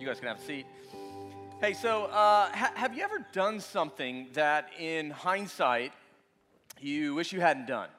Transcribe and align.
You 0.00 0.06
guys 0.06 0.18
can 0.18 0.28
have 0.28 0.38
a 0.38 0.42
seat. 0.42 0.64
Hey, 1.60 1.74
so 1.74 2.04
uh, 2.04 2.48
ha- 2.50 2.72
have 2.74 2.96
you 2.96 3.02
ever 3.02 3.18
done 3.34 3.60
something 3.60 4.28
that 4.32 4.70
in 4.78 5.10
hindsight 5.10 5.92
you 6.80 7.14
wish 7.14 7.34
you 7.34 7.42
hadn't 7.42 7.66
done? 7.66 7.90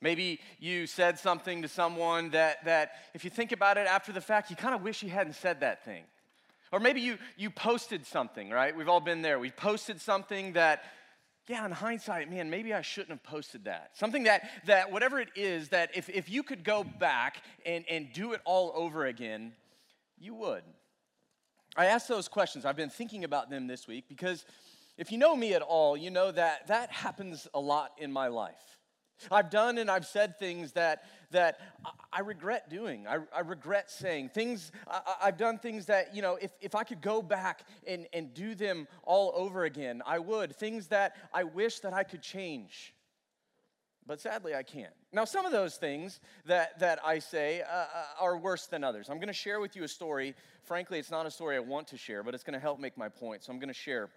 Maybe 0.00 0.38
you 0.60 0.86
said 0.86 1.18
something 1.18 1.62
to 1.62 1.66
someone 1.68 2.30
that, 2.30 2.64
that 2.66 2.92
if 3.14 3.24
you 3.24 3.30
think 3.30 3.50
about 3.50 3.78
it 3.78 3.88
after 3.88 4.12
the 4.12 4.20
fact, 4.20 4.48
you 4.48 4.54
kind 4.54 4.76
of 4.76 4.82
wish 4.82 5.02
you 5.02 5.10
hadn't 5.10 5.32
said 5.32 5.58
that 5.62 5.84
thing. 5.84 6.04
Or 6.70 6.78
maybe 6.78 7.00
you, 7.00 7.18
you 7.36 7.50
posted 7.50 8.06
something, 8.06 8.50
right? 8.50 8.76
We've 8.76 8.88
all 8.88 9.00
been 9.00 9.22
there. 9.22 9.40
We 9.40 9.50
posted 9.50 10.00
something 10.00 10.52
that, 10.52 10.84
yeah, 11.48 11.66
in 11.66 11.72
hindsight, 11.72 12.30
man, 12.30 12.48
maybe 12.48 12.72
I 12.72 12.82
shouldn't 12.82 13.10
have 13.10 13.24
posted 13.24 13.64
that. 13.64 13.90
Something 13.94 14.22
that, 14.24 14.48
that 14.66 14.92
whatever 14.92 15.18
it 15.18 15.30
is, 15.34 15.70
that 15.70 15.90
if, 15.96 16.08
if 16.08 16.30
you 16.30 16.44
could 16.44 16.62
go 16.62 16.84
back 16.84 17.42
and, 17.66 17.84
and 17.90 18.12
do 18.12 18.34
it 18.34 18.40
all 18.44 18.70
over 18.76 19.06
again, 19.06 19.52
you 20.16 20.34
would. 20.34 20.62
I 21.76 21.86
asked 21.86 22.08
those 22.08 22.28
questions. 22.28 22.64
I've 22.64 22.76
been 22.76 22.90
thinking 22.90 23.24
about 23.24 23.50
them 23.50 23.66
this 23.66 23.88
week 23.88 24.04
because 24.08 24.44
if 24.96 25.10
you 25.10 25.18
know 25.18 25.34
me 25.34 25.54
at 25.54 25.62
all, 25.62 25.96
you 25.96 26.10
know 26.10 26.30
that 26.30 26.68
that 26.68 26.90
happens 26.90 27.48
a 27.52 27.60
lot 27.60 27.92
in 27.98 28.12
my 28.12 28.28
life. 28.28 28.78
I've 29.30 29.50
done 29.50 29.78
and 29.78 29.90
I've 29.90 30.06
said 30.06 30.38
things 30.38 30.72
that, 30.72 31.04
that 31.30 31.58
I 32.12 32.20
regret 32.20 32.68
doing. 32.68 33.06
I, 33.06 33.18
I 33.34 33.40
regret 33.40 33.90
saying 33.90 34.30
things. 34.30 34.72
I, 34.88 35.26
have 35.26 35.36
done 35.36 35.58
things 35.58 35.86
that, 35.86 36.14
you 36.14 36.22
know, 36.22 36.36
if, 36.40 36.50
if 36.60 36.74
I 36.74 36.84
could 36.84 37.00
go 37.00 37.22
back 37.22 37.64
and, 37.86 38.06
and 38.12 38.34
do 38.34 38.54
them 38.54 38.86
all 39.02 39.32
over 39.34 39.64
again, 39.64 40.02
I 40.04 40.18
would. 40.18 40.54
Things 40.54 40.88
that 40.88 41.16
I 41.32 41.44
wish 41.44 41.80
that 41.80 41.92
I 41.92 42.02
could 42.02 42.22
change. 42.22 42.94
But 44.06 44.20
sadly, 44.20 44.54
I 44.54 44.62
can't. 44.62 44.92
Now, 45.12 45.24
some 45.24 45.46
of 45.46 45.52
those 45.52 45.76
things 45.76 46.20
that, 46.44 46.78
that 46.80 46.98
I 47.04 47.20
say 47.20 47.62
uh, 47.62 47.74
uh 47.74 47.86
are 48.20 48.36
worse 48.36 48.66
than 48.66 48.84
others. 48.84 49.08
I'm 49.08 49.16
going 49.16 49.28
to 49.28 49.32
share 49.32 49.60
with 49.60 49.76
you 49.76 49.84
a 49.84 49.88
story. 49.88 50.34
Frankly, 50.64 50.98
it's 50.98 51.10
not 51.10 51.26
a 51.26 51.30
story 51.30 51.56
I 51.56 51.60
want 51.60 51.88
to 51.88 51.98
share, 51.98 52.22
but 52.22 52.34
it's 52.34 52.42
going 52.42 52.54
to 52.54 52.60
help 52.60 52.80
make 52.80 52.96
my 52.96 53.08
point. 53.08 53.42
So 53.42 53.52
I'm 53.52 53.58
going 53.58 53.68
to 53.68 53.74
share. 53.74 54.08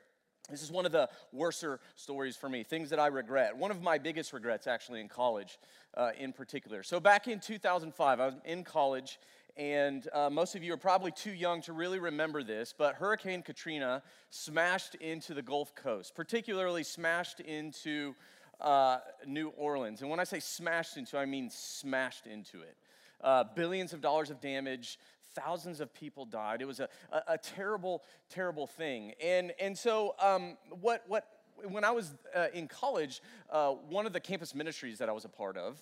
This 0.49 0.63
is 0.63 0.71
one 0.71 0.85
of 0.85 0.93
the 0.93 1.09
worser 1.33 1.81
stories 1.95 2.37
for 2.37 2.47
me, 2.47 2.63
things 2.63 2.89
that 2.91 2.99
I 2.99 3.07
regret. 3.07 3.57
One 3.57 3.69
of 3.69 3.81
my 3.81 3.97
biggest 3.97 4.31
regrets, 4.31 4.65
actually, 4.65 5.01
in 5.01 5.09
college 5.09 5.59
uh, 5.95 6.11
in 6.17 6.31
particular. 6.31 6.83
So, 6.83 7.01
back 7.01 7.27
in 7.27 7.41
2005, 7.41 8.19
I 8.21 8.25
was 8.25 8.35
in 8.45 8.63
college, 8.63 9.19
and 9.57 10.07
uh, 10.13 10.29
most 10.29 10.55
of 10.55 10.63
you 10.63 10.71
are 10.73 10.77
probably 10.77 11.11
too 11.11 11.33
young 11.33 11.61
to 11.63 11.73
really 11.73 11.99
remember 11.99 12.43
this, 12.43 12.73
but 12.77 12.95
Hurricane 12.95 13.41
Katrina 13.41 14.03
smashed 14.29 14.95
into 14.95 15.33
the 15.33 15.41
Gulf 15.41 15.75
Coast, 15.75 16.15
particularly 16.15 16.83
smashed 16.83 17.41
into 17.41 18.15
uh, 18.61 18.99
New 19.25 19.49
Orleans. 19.49 19.99
And 19.99 20.09
when 20.09 20.21
I 20.21 20.23
say 20.23 20.39
smashed 20.39 20.95
into, 20.95 21.17
I 21.17 21.25
mean 21.25 21.49
smashed 21.49 22.25
into 22.25 22.61
it. 22.61 22.77
Uh, 23.19 23.43
billions 23.55 23.93
of 23.93 24.01
dollars 24.01 24.29
of 24.29 24.39
damage, 24.39 24.99
thousands 25.37 25.79
of 25.79 25.93
people 25.93 26.25
died. 26.25 26.61
It 26.61 26.65
was 26.65 26.79
a, 26.79 26.89
a, 27.11 27.33
a 27.33 27.37
terrible, 27.37 28.03
terrible 28.29 28.67
thing. 28.67 29.13
And, 29.23 29.53
and 29.59 29.77
so, 29.77 30.15
um, 30.19 30.57
what, 30.81 31.03
what, 31.07 31.27
when 31.69 31.83
I 31.83 31.91
was 31.91 32.13
uh, 32.35 32.47
in 32.53 32.67
college, 32.67 33.21
uh, 33.51 33.71
one 33.71 34.05
of 34.05 34.13
the 34.13 34.19
campus 34.19 34.53
ministries 34.53 34.99
that 34.99 35.09
I 35.09 35.11
was 35.11 35.25
a 35.25 35.29
part 35.29 35.57
of 35.57 35.81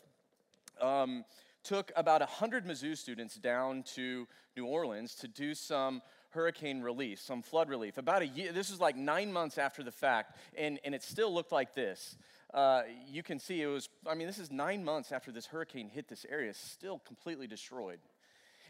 um, 0.82 1.26
took 1.64 1.92
about 1.96 2.22
100 2.22 2.66
Mizzou 2.66 2.98
students 2.98 3.36
down 3.36 3.84
to 3.96 4.28
New 4.56 4.66
Orleans 4.66 5.16
to 5.16 5.28
do 5.28 5.56
some 5.56 6.02
hurricane 6.30 6.82
relief, 6.82 7.20
some 7.20 7.42
flood 7.42 7.70
relief. 7.70 7.98
About 7.98 8.22
a 8.22 8.28
year, 8.28 8.52
this 8.52 8.70
was 8.70 8.80
like 8.80 8.96
nine 8.96 9.32
months 9.32 9.58
after 9.58 9.84
the 9.84 9.92
fact, 9.92 10.38
and, 10.58 10.80
and 10.84 10.94
it 10.94 11.02
still 11.02 11.34
looked 11.34 11.52
like 11.52 11.74
this. 11.74 12.18
Uh, 12.54 12.84
you 13.08 13.24
can 13.24 13.40
see 13.40 13.62
it 13.62 13.68
was, 13.68 13.90
I 14.08 14.16
mean, 14.16 14.28
this 14.28 14.40
is 14.40 14.52
nine 14.52 14.84
months 14.84 15.12
after 15.12 15.32
this 15.32 15.46
hurricane 15.46 15.90
hit 15.90 16.08
this 16.08 16.26
area, 16.30 16.54
still 16.54 17.00
completely 17.00 17.48
destroyed. 17.48 18.00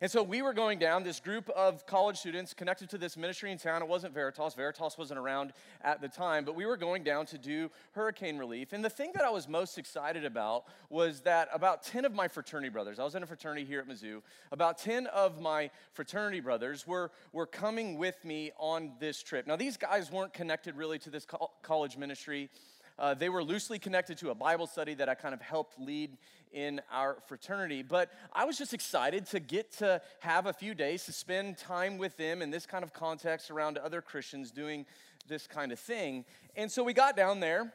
And 0.01 0.11
so 0.11 0.21
we 0.21 0.41
were 0.41 0.53
going 0.53 0.77
down, 0.77 1.03
this 1.03 1.21
group 1.21 1.49
of 1.51 1.85
college 1.85 2.17
students 2.17 2.53
connected 2.53 2.89
to 2.89 2.97
this 2.97 3.15
ministry 3.15 3.53
in 3.53 3.57
town. 3.57 3.81
It 3.81 3.87
wasn't 3.87 4.13
Veritas, 4.13 4.53
Veritas 4.53 4.97
wasn't 4.97 5.19
around 5.19 5.53
at 5.81 6.01
the 6.01 6.09
time, 6.09 6.43
but 6.43 6.53
we 6.53 6.65
were 6.65 6.75
going 6.75 7.05
down 7.05 7.25
to 7.27 7.37
do 7.37 7.71
hurricane 7.93 8.37
relief. 8.37 8.73
And 8.73 8.83
the 8.83 8.89
thing 8.89 9.11
that 9.15 9.23
I 9.23 9.29
was 9.29 9.47
most 9.47 9.77
excited 9.77 10.25
about 10.25 10.65
was 10.89 11.21
that 11.21 11.47
about 11.53 11.81
10 11.81 12.03
of 12.03 12.13
my 12.13 12.27
fraternity 12.27 12.67
brothers, 12.67 12.99
I 12.99 13.05
was 13.05 13.15
in 13.15 13.23
a 13.23 13.25
fraternity 13.25 13.65
here 13.65 13.79
at 13.79 13.87
Mizzou, 13.87 14.21
about 14.51 14.77
10 14.79 15.07
of 15.07 15.39
my 15.39 15.71
fraternity 15.93 16.41
brothers 16.41 16.85
were, 16.85 17.11
were 17.31 17.47
coming 17.47 17.97
with 17.97 18.25
me 18.25 18.51
on 18.57 18.91
this 18.99 19.23
trip. 19.23 19.47
Now, 19.47 19.55
these 19.55 19.77
guys 19.77 20.11
weren't 20.11 20.33
connected 20.33 20.75
really 20.75 20.99
to 20.99 21.09
this 21.09 21.25
college 21.61 21.95
ministry. 21.95 22.49
Uh, 22.97 23.13
they 23.13 23.29
were 23.29 23.43
loosely 23.43 23.77
connected 23.77 24.17
to 24.19 24.29
a 24.29 24.35
Bible 24.35 24.67
study 24.67 24.93
that 24.93 25.09
I 25.09 25.15
kind 25.15 25.33
of 25.33 25.41
helped 25.41 25.79
lead 25.79 26.17
in 26.53 26.81
our 26.91 27.17
fraternity. 27.27 27.83
But 27.83 28.09
I 28.31 28.45
was 28.45 28.57
just 28.57 28.73
excited 28.73 29.25
to 29.27 29.39
get 29.39 29.71
to 29.79 30.01
have 30.19 30.45
a 30.45 30.53
few 30.53 30.73
days 30.73 31.05
to 31.05 31.11
spend 31.11 31.57
time 31.57 31.97
with 31.97 32.15
them 32.17 32.41
in 32.41 32.49
this 32.49 32.65
kind 32.65 32.83
of 32.83 32.93
context 32.93 33.51
around 33.51 33.77
other 33.77 34.01
Christians 34.01 34.51
doing 34.51 34.85
this 35.27 35.47
kind 35.47 35.71
of 35.71 35.79
thing. 35.79 36.23
And 36.55 36.71
so 36.71 36.83
we 36.83 36.93
got 36.93 37.17
down 37.17 37.41
there 37.41 37.73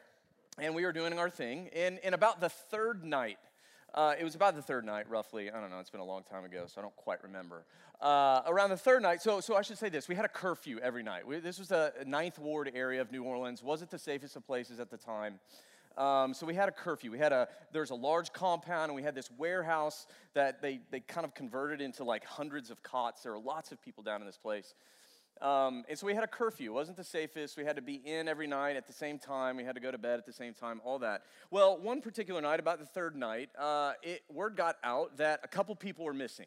and 0.57 0.73
we 0.73 0.83
were 0.83 0.93
doing 0.93 1.17
our 1.17 1.29
thing. 1.29 1.69
And, 1.75 1.99
and 2.03 2.15
about 2.15 2.41
the 2.41 2.49
third 2.49 3.03
night, 3.03 3.37
uh, 3.93 4.15
it 4.19 4.23
was 4.23 4.35
about 4.35 4.55
the 4.55 4.61
third 4.61 4.85
night, 4.85 5.09
roughly. 5.09 5.51
I 5.51 5.59
don't 5.59 5.69
know, 5.69 5.79
it's 5.79 5.89
been 5.89 6.01
a 6.01 6.05
long 6.05 6.23
time 6.23 6.45
ago, 6.45 6.63
so 6.67 6.79
I 6.79 6.81
don't 6.81 6.95
quite 6.95 7.21
remember. 7.23 7.65
Uh, 8.01 8.41
around 8.47 8.71
the 8.71 8.77
third 8.77 9.03
night, 9.03 9.21
so, 9.21 9.39
so 9.41 9.55
I 9.55 9.61
should 9.61 9.77
say 9.77 9.87
this 9.87 10.07
we 10.07 10.15
had 10.15 10.25
a 10.25 10.29
curfew 10.29 10.79
every 10.81 11.03
night. 11.03 11.27
We, 11.27 11.39
this 11.39 11.59
was 11.59 11.71
a 11.71 11.93
ninth 12.05 12.39
ward 12.39 12.71
area 12.73 12.99
of 12.99 13.11
New 13.11 13.23
Orleans, 13.23 13.61
wasn't 13.61 13.91
the 13.91 13.99
safest 13.99 14.35
of 14.35 14.45
places 14.47 14.79
at 14.79 14.89
the 14.89 14.97
time. 14.97 15.39
Um, 15.97 16.33
so 16.33 16.47
we 16.47 16.55
had 16.55 16.67
a 16.67 16.71
curfew. 16.71 17.11
We 17.11 17.19
had 17.19 17.31
a 17.31 17.47
there's 17.71 17.91
a 17.91 17.95
large 17.95 18.33
compound, 18.33 18.85
and 18.85 18.95
we 18.95 19.03
had 19.03 19.13
this 19.13 19.29
warehouse 19.37 20.07
that 20.33 20.63
they 20.63 20.79
they 20.89 21.01
kind 21.01 21.25
of 21.25 21.35
converted 21.35 21.79
into 21.79 22.03
like 22.03 22.25
hundreds 22.25 22.71
of 22.71 22.81
cots. 22.81 23.21
There 23.21 23.33
were 23.33 23.39
lots 23.39 23.71
of 23.71 23.79
people 23.81 24.01
down 24.01 24.21
in 24.21 24.25
this 24.25 24.37
place. 24.37 24.73
Um, 25.39 25.83
and 25.89 25.97
so 25.97 26.07
we 26.07 26.13
had 26.13 26.23
a 26.23 26.27
curfew. 26.27 26.71
It 26.71 26.73
wasn't 26.73 26.97
the 26.97 27.03
safest. 27.03 27.57
We 27.57 27.65
had 27.65 27.75
to 27.75 27.81
be 27.81 27.95
in 27.95 28.27
every 28.27 28.47
night 28.47 28.77
at 28.77 28.85
the 28.85 28.93
same 28.93 29.17
time. 29.17 29.57
We 29.57 29.63
had 29.63 29.75
to 29.75 29.81
go 29.81 29.91
to 29.91 29.97
bed 29.97 30.19
at 30.19 30.25
the 30.25 30.33
same 30.33 30.53
time, 30.53 30.81
all 30.83 30.99
that. 30.99 31.23
Well, 31.49 31.79
one 31.79 32.01
particular 32.01 32.41
night, 32.41 32.59
about 32.59 32.79
the 32.79 32.85
third 32.85 33.15
night, 33.15 33.49
uh, 33.57 33.93
it, 34.03 34.21
word 34.31 34.55
got 34.55 34.77
out 34.83 35.17
that 35.17 35.39
a 35.43 35.47
couple 35.47 35.75
people 35.75 36.05
were 36.05 36.13
missing. 36.13 36.45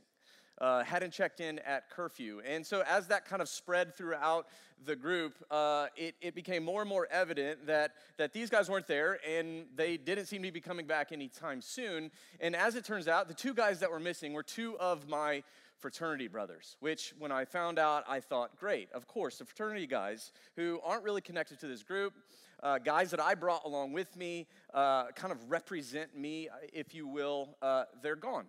Uh, 0.59 0.85
hadn't 0.85 1.13
checked 1.13 1.41
in 1.41 1.59
at 1.61 1.91
curfew. 1.91 2.41
And 2.47 2.65
so, 2.65 2.85
as 2.89 3.09
that 3.09 3.25
kind 3.25 3.43
of 3.43 3.49
spread 3.49 3.93
throughout 3.93 4.47
the 4.85 4.95
group, 4.95 5.35
uh, 5.51 5.87
it, 5.97 6.15
it 6.21 6.35
became 6.35 6.65
more 6.65 6.81
and 6.81 6.89
more 6.89 7.09
evident 7.11 7.67
that, 7.67 7.93
that 8.19 8.33
these 8.33 8.51
guys 8.51 8.69
weren't 8.69 8.87
there 8.87 9.19
and 9.29 9.67
they 9.75 9.97
didn't 9.97 10.27
seem 10.27 10.43
to 10.43 10.53
be 10.53 10.61
coming 10.61 10.87
back 10.87 11.11
anytime 11.11 11.61
soon. 11.61 12.11
And 12.41 12.55
as 12.55 12.77
it 12.77 12.85
turns 12.85 13.09
out, 13.09 13.27
the 13.27 13.35
two 13.35 13.53
guys 13.53 13.81
that 13.81 13.91
were 13.91 14.01
missing 14.01 14.33
were 14.33 14.43
two 14.43 14.79
of 14.79 15.09
my 15.09 15.43
fraternity 15.79 16.29
brothers, 16.29 16.77
which 16.81 17.13
when 17.19 17.33
I 17.33 17.45
found 17.45 17.79
out, 17.79 18.05
I 18.09 18.21
thought, 18.21 18.57
great, 18.59 18.91
of 18.93 19.07
course, 19.07 19.39
the 19.39 19.45
fraternity 19.45 19.87
guys 19.87 20.33
who 20.57 20.81
aren't 20.85 21.05
really 21.05 21.21
connected 21.21 21.61
to 21.61 21.67
this 21.67 21.83
group, 21.83 22.15
uh, 22.63 22.79
guys 22.79 23.11
that 23.11 23.21
I 23.21 23.35
brought 23.35 23.65
along 23.65 23.93
with 23.93 24.17
me, 24.17 24.47
uh, 24.73 25.09
kind 25.09 25.33
of 25.33 25.51
represent 25.51 26.17
me, 26.17 26.49
if 26.73 26.95
you 26.95 27.07
will, 27.07 27.57
uh, 27.61 27.85
they're 28.03 28.17
gone. 28.17 28.47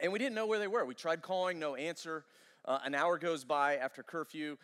And 0.00 0.12
we 0.12 0.18
didn't 0.18 0.34
know 0.34 0.46
where 0.46 0.58
they 0.58 0.68
were. 0.68 0.84
We 0.84 0.94
tried 0.94 1.22
calling, 1.22 1.58
no 1.58 1.74
answer. 1.74 2.24
Uh, 2.64 2.78
an 2.84 2.94
hour 2.94 3.18
goes 3.18 3.44
by 3.44 3.76
after 3.76 4.02
curfew, 4.02 4.56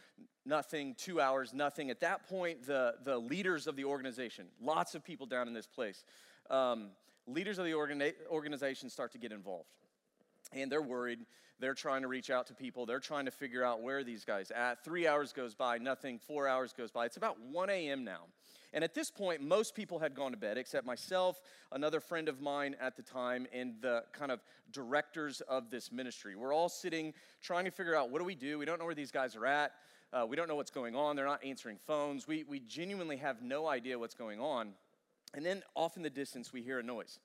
nothing. 0.45 0.95
Two 0.97 1.21
hours, 1.21 1.53
nothing. 1.53 1.91
At 1.91 2.01
that 2.01 2.29
point, 2.29 2.67
the, 2.67 2.95
the 3.05 3.19
leaders 3.19 3.67
of 3.67 3.77
the 3.77 3.85
organization, 3.85 4.47
lots 4.61 4.95
of 4.95 5.05
people 5.05 5.27
down 5.27 5.49
in 5.49 5.55
this 5.55 5.67
place, 5.67 6.05
um, 6.49 6.91
leaders 7.27 7.59
of 7.59 7.65
the 7.65 7.73
organi- 7.73 8.15
organization 8.29 8.89
start 8.89 9.13
to 9.13 9.19
get 9.19 9.33
involved. 9.33 9.69
And 10.53 10.73
they're 10.73 10.83
worried 10.83 11.21
they're 11.61 11.75
trying 11.75 12.03
to 12.03 12.09
reach 12.09 12.31
out 12.31 12.47
to 12.47 12.55
people. 12.55 12.87
They're 12.87 12.99
trying 12.99 13.27
to 13.27 13.31
figure 13.31 13.63
out 13.63 13.83
where 13.83 14.03
these 14.03 14.25
guys 14.25 14.51
at. 14.51 14.83
Three 14.83 15.07
hours 15.07 15.33
goes 15.33 15.55
by, 15.55 15.79
nothing. 15.79 16.19
Four 16.19 16.49
hours 16.49 16.73
goes 16.73 16.91
by. 16.91 17.05
It's 17.05 17.19
about 17.19 17.37
1 17.41 17.71
a.m. 17.71 18.03
now. 18.03 18.23
And 18.73 18.85
at 18.85 18.95
this 18.95 19.11
point, 19.11 19.43
most 19.43 19.75
people 19.75 19.99
had 19.99 20.15
gone 20.15 20.31
to 20.31 20.37
bed 20.37 20.57
except 20.57 20.87
myself, 20.87 21.41
another 21.73 21.99
friend 21.99 22.29
of 22.29 22.41
mine 22.41 22.77
at 22.81 22.97
the 22.97 23.03
time, 23.03 23.47
and 23.53 23.75
the 23.81 24.05
kind 24.13 24.31
of 24.31 24.41
directors 24.73 25.41
of 25.43 25.71
this 25.71 25.91
ministry. 25.91 26.37
We're 26.37 26.55
all 26.55 26.69
sitting 26.69 27.13
trying 27.43 27.65
to 27.65 27.71
figure 27.71 27.97
out 27.97 28.11
what 28.11 28.19
do 28.19 28.25
we 28.25 28.37
do? 28.37 28.59
We 28.59 28.65
don't 28.65 28.79
know 28.79 28.85
where 28.85 28.95
these 28.95 29.11
guys 29.11 29.35
are 29.35 29.47
at. 29.47 29.73
Uh, 30.13 30.27
we 30.29 30.37
don't 30.37 30.49
know 30.49 30.57
what's 30.57 30.71
going 30.71 30.97
on. 30.97 31.17
They're 31.17 31.25
not 31.25 31.45
answering 31.45 31.79
phones. 31.87 32.27
We, 32.27 32.45
we 32.45 32.61
genuinely 32.61 33.17
have 33.17 33.43
no 33.43 33.67
idea 33.67 33.99
what's 33.99 34.15
going 34.15 34.41
on. 34.41 34.73
And 35.35 35.47
then 35.47 35.63
off 35.75 35.97
in 35.97 36.03
the 36.03 36.11
distance, 36.11 36.53
we 36.53 36.63
hear 36.63 36.79
a 36.79 36.83
noise. 36.83 37.19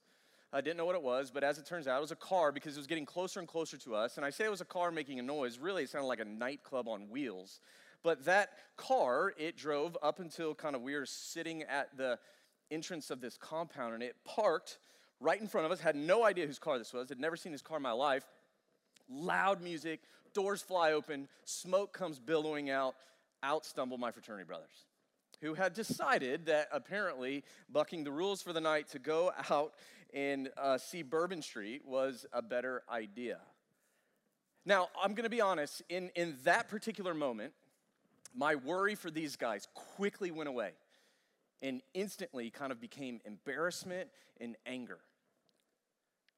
I 0.53 0.62
didn't 0.62 0.77
know 0.77 0.86
what 0.86 0.95
it 0.95 1.01
was, 1.01 1.31
but 1.31 1.44
as 1.44 1.57
it 1.57 1.65
turns 1.65 1.88
out, 1.88 1.98
it 1.98 2.01
was 2.01 2.12
a 2.12 2.15
car 2.15 2.51
because 2.51 2.77
it 2.77 2.80
was 2.80 2.88
getting 2.88 3.06
closer 3.06 3.39
and 3.39 3.48
closer 3.48 3.77
to 3.77 3.95
us. 3.95 4.18
And 4.18 4.25
I 4.25 4.30
say 4.30 4.45
it 4.45 4.51
was 4.51 4.62
a 4.62 4.65
car 4.65 4.91
making 4.91 5.19
a 5.19 5.24
noise. 5.24 5.57
Really, 5.57 5.83
it 5.83 5.89
sounded 5.89 6.07
like 6.07 6.19
a 6.19 6.25
nightclub 6.25 6.88
on 6.88 7.09
wheels. 7.09 7.59
But 8.05 8.25
that 8.25 8.51
car, 8.77 9.33
it 9.35 9.57
drove 9.57 9.97
up 10.03 10.19
until 10.19 10.53
kind 10.53 10.75
of 10.75 10.83
we 10.83 10.93
were 10.93 11.07
sitting 11.07 11.63
at 11.63 11.97
the 11.97 12.19
entrance 12.69 13.09
of 13.09 13.19
this 13.19 13.35
compound, 13.35 13.95
and 13.95 14.03
it 14.03 14.15
parked 14.23 14.77
right 15.19 15.41
in 15.41 15.47
front 15.47 15.65
of 15.65 15.71
us. 15.71 15.79
Had 15.79 15.95
no 15.95 16.23
idea 16.23 16.45
whose 16.45 16.59
car 16.59 16.77
this 16.77 16.93
was. 16.93 17.09
Had 17.09 17.19
never 17.19 17.35
seen 17.35 17.51
this 17.51 17.63
car 17.63 17.77
in 17.77 17.83
my 17.83 17.93
life. 17.93 18.23
Loud 19.09 19.59
music, 19.59 20.01
doors 20.35 20.61
fly 20.61 20.91
open, 20.91 21.27
smoke 21.45 21.93
comes 21.93 22.19
billowing 22.19 22.69
out. 22.69 22.93
Out 23.41 23.65
stumble 23.65 23.97
my 23.97 24.11
fraternity 24.11 24.45
brothers 24.45 24.85
who 25.41 25.55
had 25.55 25.73
decided 25.73 26.45
that 26.45 26.67
apparently 26.71 27.43
bucking 27.69 28.03
the 28.03 28.11
rules 28.11 28.41
for 28.41 28.53
the 28.53 28.61
night 28.61 28.87
to 28.89 28.99
go 28.99 29.31
out 29.49 29.73
and 30.13 30.49
uh, 30.57 30.77
see 30.77 31.01
Bourbon 31.01 31.41
Street 31.41 31.81
was 31.85 32.27
a 32.31 32.41
better 32.43 32.83
idea. 32.87 33.39
Now, 34.63 34.89
I'm 35.03 35.15
gonna 35.15 35.27
be 35.27 35.41
honest, 35.41 35.81
in, 35.89 36.11
in 36.15 36.37
that 36.43 36.69
particular 36.69 37.15
moment, 37.15 37.53
my 38.35 38.55
worry 38.55 38.95
for 38.95 39.09
these 39.09 39.35
guys 39.35 39.67
quickly 39.73 40.31
went 40.31 40.49
away 40.49 40.71
and 41.61 41.81
instantly 41.93 42.49
kind 42.49 42.71
of 42.71 42.79
became 42.79 43.21
embarrassment 43.25 44.09
and 44.39 44.55
anger. 44.65 44.99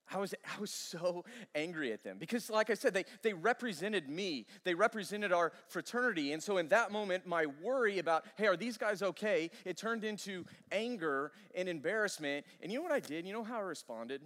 I 0.10 0.20
was, 0.20 0.34
I 0.46 0.60
was 0.60 0.72
so 0.72 1.26
angry 1.54 1.92
at 1.92 2.04
them 2.04 2.18
because, 2.18 2.50
like 2.50 2.70
I 2.70 2.76
said, 2.76 2.94
they, 2.94 3.04
they 3.24 3.34
represented 3.34 4.10
me. 4.10 4.46
They 4.64 4.74
represented 4.74 5.34
our 5.34 5.52
fraternity. 5.68 6.32
And 6.32 6.42
so, 6.42 6.58
in 6.58 6.70
that 6.70 6.92
moment, 6.92 7.28
my 7.28 7.46
worry 7.62 8.00
about, 8.00 8.24
hey, 8.38 8.48
are 8.48 8.56
these 8.56 8.78
guys 8.78 9.02
okay? 9.02 9.52
It 9.66 9.76
turned 9.76 10.06
into 10.06 10.46
anger 10.72 11.34
and 11.54 11.68
embarrassment. 11.68 12.46
And 12.62 12.72
you 12.72 12.80
know 12.80 12.84
what 12.84 12.94
I 12.94 13.02
did? 13.02 13.26
You 13.26 13.34
know 13.34 13.44
how 13.44 13.58
I 13.58 13.64
responded? 13.64 14.22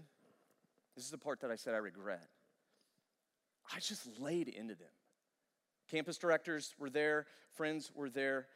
This 0.96 1.06
is 1.06 1.12
the 1.12 1.18
part 1.18 1.42
that 1.42 1.50
I 1.50 1.56
said 1.56 1.74
I 1.74 1.78
regret. 1.78 2.28
I 3.74 3.80
just 3.80 4.20
laid 4.20 4.50
into 4.50 4.76
them. 4.76 4.88
Campus 5.92 6.18
directors 6.18 6.74
were 6.80 6.90
there, 6.90 7.26
friends 7.52 7.92
were 7.94 8.10
there, 8.10 8.48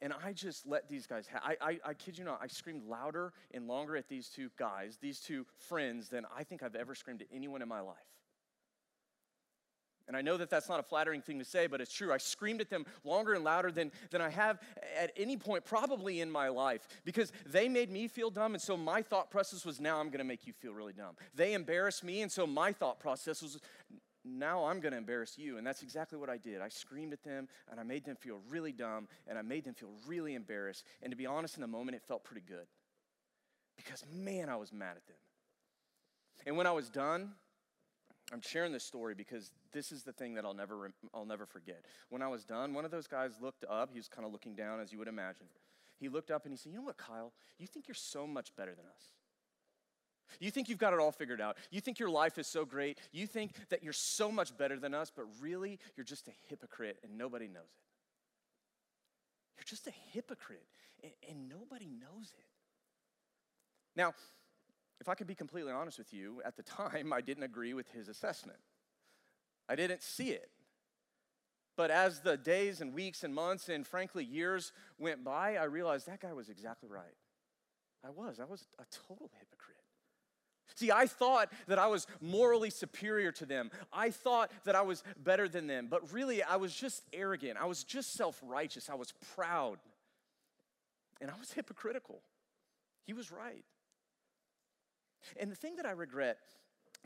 and 0.00 0.14
I 0.24 0.32
just 0.32 0.66
let 0.66 0.88
these 0.88 1.06
guys. 1.06 1.28
I, 1.44 1.56
I, 1.60 1.78
I 1.84 1.94
kid 1.94 2.16
you 2.16 2.24
not, 2.24 2.40
I 2.42 2.46
screamed 2.46 2.84
louder 2.88 3.34
and 3.52 3.68
longer 3.68 3.96
at 3.98 4.08
these 4.08 4.30
two 4.30 4.50
guys, 4.58 4.96
these 4.98 5.20
two 5.20 5.44
friends, 5.68 6.08
than 6.08 6.24
I 6.34 6.42
think 6.42 6.62
I've 6.62 6.74
ever 6.74 6.94
screamed 6.94 7.20
at 7.20 7.28
anyone 7.34 7.60
in 7.60 7.68
my 7.68 7.80
life. 7.80 7.96
And 10.08 10.16
I 10.16 10.22
know 10.22 10.38
that 10.38 10.50
that's 10.50 10.68
not 10.68 10.80
a 10.80 10.82
flattering 10.82 11.20
thing 11.20 11.38
to 11.38 11.44
say, 11.44 11.68
but 11.68 11.80
it's 11.80 11.92
true. 11.92 12.12
I 12.12 12.16
screamed 12.16 12.60
at 12.60 12.70
them 12.70 12.84
longer 13.04 13.34
and 13.34 13.44
louder 13.44 13.70
than, 13.70 13.92
than 14.10 14.20
I 14.20 14.30
have 14.30 14.58
at 14.98 15.12
any 15.16 15.36
point, 15.36 15.64
probably 15.64 16.20
in 16.20 16.28
my 16.28 16.48
life, 16.48 16.88
because 17.04 17.30
they 17.46 17.68
made 17.68 17.90
me 17.90 18.08
feel 18.08 18.30
dumb. 18.30 18.54
And 18.54 18.60
so 18.60 18.76
my 18.76 19.02
thought 19.02 19.30
process 19.30 19.64
was, 19.64 19.78
now 19.78 20.00
I'm 20.00 20.08
going 20.08 20.18
to 20.18 20.24
make 20.24 20.48
you 20.48 20.52
feel 20.52 20.72
really 20.72 20.94
dumb. 20.94 21.14
They 21.34 21.52
embarrassed 21.52 22.02
me. 22.02 22.22
And 22.22 22.32
so 22.32 22.44
my 22.44 22.72
thought 22.72 22.98
process 22.98 23.40
was, 23.40 23.60
now 24.38 24.64
I'm 24.64 24.80
going 24.80 24.92
to 24.92 24.98
embarrass 24.98 25.38
you. 25.38 25.58
And 25.58 25.66
that's 25.66 25.82
exactly 25.82 26.18
what 26.18 26.30
I 26.30 26.36
did. 26.36 26.60
I 26.60 26.68
screamed 26.68 27.12
at 27.12 27.22
them 27.22 27.48
and 27.70 27.80
I 27.80 27.82
made 27.82 28.04
them 28.04 28.16
feel 28.16 28.40
really 28.48 28.72
dumb 28.72 29.08
and 29.26 29.38
I 29.38 29.42
made 29.42 29.64
them 29.64 29.74
feel 29.74 29.90
really 30.06 30.34
embarrassed. 30.34 30.84
And 31.02 31.10
to 31.10 31.16
be 31.16 31.26
honest, 31.26 31.56
in 31.56 31.60
the 31.60 31.66
moment, 31.66 31.96
it 31.96 32.02
felt 32.06 32.24
pretty 32.24 32.44
good 32.46 32.66
because, 33.76 34.04
man, 34.12 34.48
I 34.48 34.56
was 34.56 34.72
mad 34.72 34.96
at 34.96 35.06
them. 35.06 35.16
And 36.46 36.56
when 36.56 36.66
I 36.66 36.72
was 36.72 36.88
done, 36.88 37.32
I'm 38.32 38.40
sharing 38.40 38.72
this 38.72 38.84
story 38.84 39.14
because 39.14 39.50
this 39.72 39.92
is 39.92 40.02
the 40.02 40.12
thing 40.12 40.34
that 40.34 40.44
I'll 40.44 40.54
never, 40.54 40.90
I'll 41.12 41.24
never 41.24 41.46
forget. 41.46 41.84
When 42.08 42.22
I 42.22 42.28
was 42.28 42.44
done, 42.44 42.74
one 42.74 42.84
of 42.84 42.90
those 42.90 43.06
guys 43.06 43.32
looked 43.40 43.64
up. 43.68 43.90
He 43.92 43.98
was 43.98 44.08
kind 44.08 44.24
of 44.24 44.32
looking 44.32 44.54
down, 44.54 44.80
as 44.80 44.92
you 44.92 44.98
would 44.98 45.08
imagine. 45.08 45.46
He 45.98 46.08
looked 46.08 46.30
up 46.30 46.44
and 46.44 46.52
he 46.52 46.56
said, 46.56 46.72
You 46.72 46.78
know 46.78 46.84
what, 46.84 46.96
Kyle? 46.96 47.32
You 47.58 47.66
think 47.66 47.88
you're 47.88 47.94
so 47.94 48.26
much 48.26 48.54
better 48.56 48.74
than 48.74 48.86
us. 48.86 49.04
You 50.38 50.50
think 50.50 50.68
you've 50.68 50.78
got 50.78 50.92
it 50.92 51.00
all 51.00 51.12
figured 51.12 51.40
out. 51.40 51.56
You 51.70 51.80
think 51.80 51.98
your 51.98 52.10
life 52.10 52.38
is 52.38 52.46
so 52.46 52.64
great. 52.64 52.98
You 53.12 53.26
think 53.26 53.52
that 53.70 53.82
you're 53.82 53.92
so 53.92 54.30
much 54.30 54.56
better 54.56 54.78
than 54.78 54.94
us, 54.94 55.10
but 55.14 55.26
really, 55.40 55.78
you're 55.96 56.04
just 56.04 56.28
a 56.28 56.32
hypocrite 56.48 56.98
and 57.02 57.18
nobody 57.18 57.48
knows 57.48 57.62
it. 57.62 57.86
You're 59.56 59.64
just 59.66 59.86
a 59.86 59.92
hypocrite 60.12 60.66
and, 61.02 61.12
and 61.28 61.48
nobody 61.48 61.86
knows 61.86 62.32
it. 62.38 62.44
Now, 63.96 64.14
if 65.00 65.08
I 65.08 65.14
could 65.14 65.26
be 65.26 65.34
completely 65.34 65.72
honest 65.72 65.98
with 65.98 66.12
you, 66.12 66.40
at 66.44 66.56
the 66.56 66.62
time, 66.62 67.12
I 67.12 67.20
didn't 67.20 67.42
agree 67.42 67.74
with 67.74 67.90
his 67.90 68.08
assessment. 68.08 68.58
I 69.68 69.76
didn't 69.76 70.02
see 70.02 70.30
it. 70.30 70.50
But 71.76 71.90
as 71.90 72.20
the 72.20 72.36
days 72.36 72.80
and 72.80 72.92
weeks 72.92 73.24
and 73.24 73.34
months 73.34 73.68
and 73.68 73.86
frankly 73.86 74.24
years 74.24 74.72
went 74.98 75.24
by, 75.24 75.56
I 75.56 75.64
realized 75.64 76.06
that 76.06 76.20
guy 76.20 76.32
was 76.32 76.48
exactly 76.50 76.88
right. 76.90 77.16
I 78.04 78.10
was. 78.10 78.40
I 78.40 78.44
was 78.44 78.66
a 78.78 78.84
total 79.08 79.30
hypocrite. 79.38 79.79
See, 80.74 80.90
I 80.90 81.06
thought 81.06 81.52
that 81.66 81.78
I 81.78 81.86
was 81.86 82.06
morally 82.20 82.70
superior 82.70 83.32
to 83.32 83.46
them. 83.46 83.70
I 83.92 84.10
thought 84.10 84.50
that 84.64 84.74
I 84.74 84.82
was 84.82 85.02
better 85.16 85.48
than 85.48 85.66
them. 85.66 85.88
But 85.90 86.12
really, 86.12 86.42
I 86.42 86.56
was 86.56 86.74
just 86.74 87.02
arrogant. 87.12 87.58
I 87.60 87.66
was 87.66 87.84
just 87.84 88.14
self 88.14 88.40
righteous. 88.42 88.88
I 88.90 88.94
was 88.94 89.12
proud. 89.34 89.78
And 91.20 91.30
I 91.30 91.34
was 91.38 91.52
hypocritical. 91.52 92.22
He 93.06 93.12
was 93.12 93.30
right. 93.30 93.64
And 95.38 95.50
the 95.50 95.56
thing 95.56 95.76
that 95.76 95.86
I 95.86 95.90
regret 95.90 96.38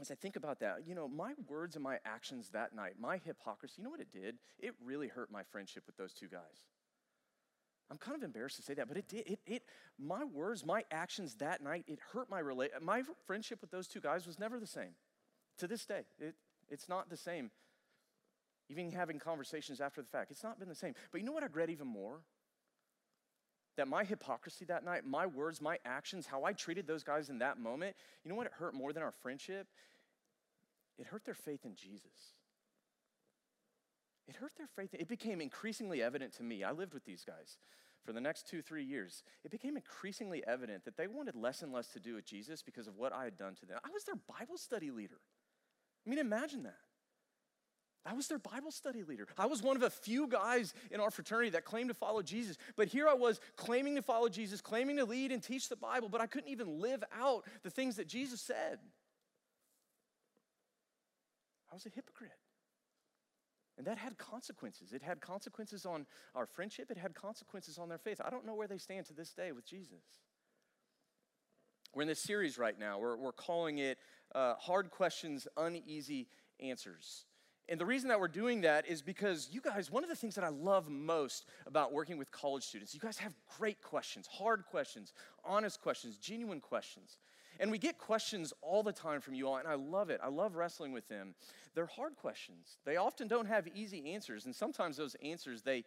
as 0.00 0.10
I 0.10 0.14
think 0.14 0.36
about 0.36 0.60
that, 0.60 0.80
you 0.86 0.94
know, 0.94 1.06
my 1.06 1.34
words 1.48 1.76
and 1.76 1.84
my 1.84 1.98
actions 2.04 2.50
that 2.50 2.74
night, 2.74 2.94
my 2.98 3.18
hypocrisy, 3.18 3.74
you 3.78 3.84
know 3.84 3.90
what 3.90 4.00
it 4.00 4.12
did? 4.12 4.36
It 4.58 4.74
really 4.84 5.08
hurt 5.08 5.30
my 5.30 5.42
friendship 5.44 5.84
with 5.86 5.96
those 5.96 6.12
two 6.12 6.26
guys. 6.26 6.40
I'm 7.90 7.98
kind 7.98 8.16
of 8.16 8.22
embarrassed 8.22 8.56
to 8.56 8.62
say 8.62 8.74
that, 8.74 8.88
but 8.88 8.96
it 8.96 9.08
did. 9.08 9.26
It, 9.26 9.38
it, 9.46 9.62
my 9.98 10.24
words, 10.24 10.64
my 10.64 10.84
actions 10.90 11.34
that 11.36 11.62
night, 11.62 11.84
it 11.86 11.98
hurt 12.12 12.30
my 12.30 12.38
relate. 12.38 12.70
My 12.80 13.02
friendship 13.26 13.60
with 13.60 13.70
those 13.70 13.86
two 13.86 14.00
guys 14.00 14.26
was 14.26 14.38
never 14.38 14.58
the 14.58 14.66
same. 14.66 14.94
To 15.58 15.66
this 15.66 15.84
day, 15.84 16.00
it, 16.18 16.34
it's 16.70 16.88
not 16.88 17.10
the 17.10 17.16
same. 17.16 17.50
Even 18.70 18.90
having 18.90 19.18
conversations 19.18 19.80
after 19.80 20.00
the 20.00 20.08
fact, 20.08 20.30
it's 20.30 20.42
not 20.42 20.58
been 20.58 20.68
the 20.68 20.74
same. 20.74 20.94
But 21.12 21.20
you 21.20 21.26
know 21.26 21.32
what 21.32 21.42
I 21.42 21.46
regret 21.46 21.68
even 21.68 21.86
more? 21.86 22.20
That 23.76 23.88
my 23.88 24.04
hypocrisy 24.04 24.64
that 24.66 24.84
night, 24.84 25.04
my 25.04 25.26
words, 25.26 25.60
my 25.60 25.78
actions, 25.84 26.26
how 26.26 26.44
I 26.44 26.52
treated 26.52 26.86
those 26.86 27.04
guys 27.04 27.28
in 27.28 27.38
that 27.40 27.58
moment, 27.58 27.96
you 28.24 28.30
know 28.30 28.36
what 28.36 28.46
it 28.46 28.52
hurt 28.58 28.72
more 28.72 28.92
than 28.92 29.02
our 29.02 29.12
friendship? 29.22 29.66
It 30.98 31.06
hurt 31.06 31.24
their 31.24 31.34
faith 31.34 31.64
in 31.64 31.74
Jesus. 31.74 32.34
It 34.26 34.36
hurt 34.36 34.52
their 34.56 34.66
faith. 34.66 34.94
It 34.94 35.08
became 35.08 35.40
increasingly 35.40 36.02
evident 36.02 36.32
to 36.34 36.42
me. 36.42 36.64
I 36.64 36.72
lived 36.72 36.94
with 36.94 37.04
these 37.04 37.24
guys 37.24 37.58
for 38.04 38.12
the 38.12 38.20
next 38.20 38.48
two, 38.48 38.62
three 38.62 38.84
years. 38.84 39.22
It 39.44 39.50
became 39.50 39.76
increasingly 39.76 40.42
evident 40.46 40.84
that 40.84 40.96
they 40.96 41.06
wanted 41.06 41.34
less 41.34 41.62
and 41.62 41.72
less 41.72 41.88
to 41.88 42.00
do 42.00 42.14
with 42.14 42.24
Jesus 42.24 42.62
because 42.62 42.86
of 42.86 42.96
what 42.96 43.12
I 43.12 43.24
had 43.24 43.36
done 43.36 43.54
to 43.56 43.66
them. 43.66 43.78
I 43.84 43.90
was 43.90 44.04
their 44.04 44.16
Bible 44.38 44.56
study 44.56 44.90
leader. 44.90 45.18
I 46.06 46.10
mean, 46.10 46.18
imagine 46.18 46.62
that. 46.64 46.76
I 48.06 48.12
was 48.12 48.28
their 48.28 48.38
Bible 48.38 48.70
study 48.70 49.02
leader. 49.02 49.26
I 49.38 49.46
was 49.46 49.62
one 49.62 49.76
of 49.76 49.82
a 49.82 49.88
few 49.88 50.26
guys 50.26 50.74
in 50.90 51.00
our 51.00 51.10
fraternity 51.10 51.50
that 51.50 51.64
claimed 51.64 51.88
to 51.88 51.94
follow 51.94 52.20
Jesus. 52.20 52.58
But 52.76 52.88
here 52.88 53.08
I 53.08 53.14
was 53.14 53.40
claiming 53.56 53.94
to 53.94 54.02
follow 54.02 54.28
Jesus, 54.28 54.60
claiming 54.60 54.98
to 54.98 55.06
lead 55.06 55.32
and 55.32 55.42
teach 55.42 55.70
the 55.70 55.76
Bible, 55.76 56.10
but 56.10 56.20
I 56.20 56.26
couldn't 56.26 56.50
even 56.50 56.80
live 56.80 57.02
out 57.18 57.44
the 57.62 57.70
things 57.70 57.96
that 57.96 58.06
Jesus 58.06 58.42
said. 58.42 58.78
I 61.70 61.74
was 61.74 61.86
a 61.86 61.90
hypocrite. 61.90 62.30
And 63.76 63.86
that 63.86 63.98
had 63.98 64.16
consequences. 64.18 64.92
It 64.92 65.02
had 65.02 65.20
consequences 65.20 65.84
on 65.84 66.06
our 66.34 66.46
friendship, 66.46 66.90
it 66.90 66.98
had 66.98 67.14
consequences 67.14 67.78
on 67.78 67.88
their 67.88 67.98
faith. 67.98 68.20
I 68.24 68.30
don't 68.30 68.46
know 68.46 68.54
where 68.54 68.68
they 68.68 68.78
stand 68.78 69.06
to 69.06 69.14
this 69.14 69.32
day 69.32 69.52
with 69.52 69.66
Jesus. 69.66 70.02
We're 71.94 72.02
in 72.02 72.08
this 72.08 72.20
series 72.20 72.58
right 72.58 72.78
now. 72.78 72.98
We're, 72.98 73.16
we're 73.16 73.32
calling 73.32 73.78
it 73.78 73.98
uh, 74.34 74.54
Hard 74.54 74.90
Questions, 74.90 75.46
Uneasy 75.56 76.28
Answers. 76.60 77.24
And 77.68 77.80
the 77.80 77.86
reason 77.86 78.08
that 78.08 78.20
we're 78.20 78.28
doing 78.28 78.60
that 78.62 78.86
is 78.86 79.00
because 79.00 79.48
you 79.50 79.60
guys, 79.60 79.90
one 79.90 80.02
of 80.02 80.10
the 80.10 80.16
things 80.16 80.34
that 80.34 80.44
I 80.44 80.48
love 80.48 80.88
most 80.88 81.46
about 81.66 81.92
working 81.92 82.18
with 82.18 82.30
college 82.30 82.64
students, 82.64 82.92
you 82.94 83.00
guys 83.00 83.16
have 83.18 83.32
great 83.58 83.80
questions, 83.80 84.26
hard 84.26 84.64
questions, 84.66 85.12
honest 85.44 85.80
questions, 85.80 86.18
genuine 86.18 86.60
questions. 86.60 87.16
And 87.60 87.70
we 87.70 87.78
get 87.78 87.98
questions 87.98 88.52
all 88.62 88.82
the 88.82 88.92
time 88.92 89.20
from 89.20 89.34
you 89.34 89.48
all, 89.48 89.56
and 89.56 89.68
I 89.68 89.74
love 89.74 90.10
it. 90.10 90.20
I 90.22 90.28
love 90.28 90.56
wrestling 90.56 90.92
with 90.92 91.08
them. 91.08 91.34
They're 91.74 91.86
hard 91.86 92.16
questions. 92.16 92.78
They 92.84 92.96
often 92.96 93.28
don't 93.28 93.46
have 93.46 93.68
easy 93.74 94.12
answers, 94.12 94.46
and 94.46 94.54
sometimes 94.54 94.96
those 94.96 95.16
answers 95.22 95.62
they 95.62 95.84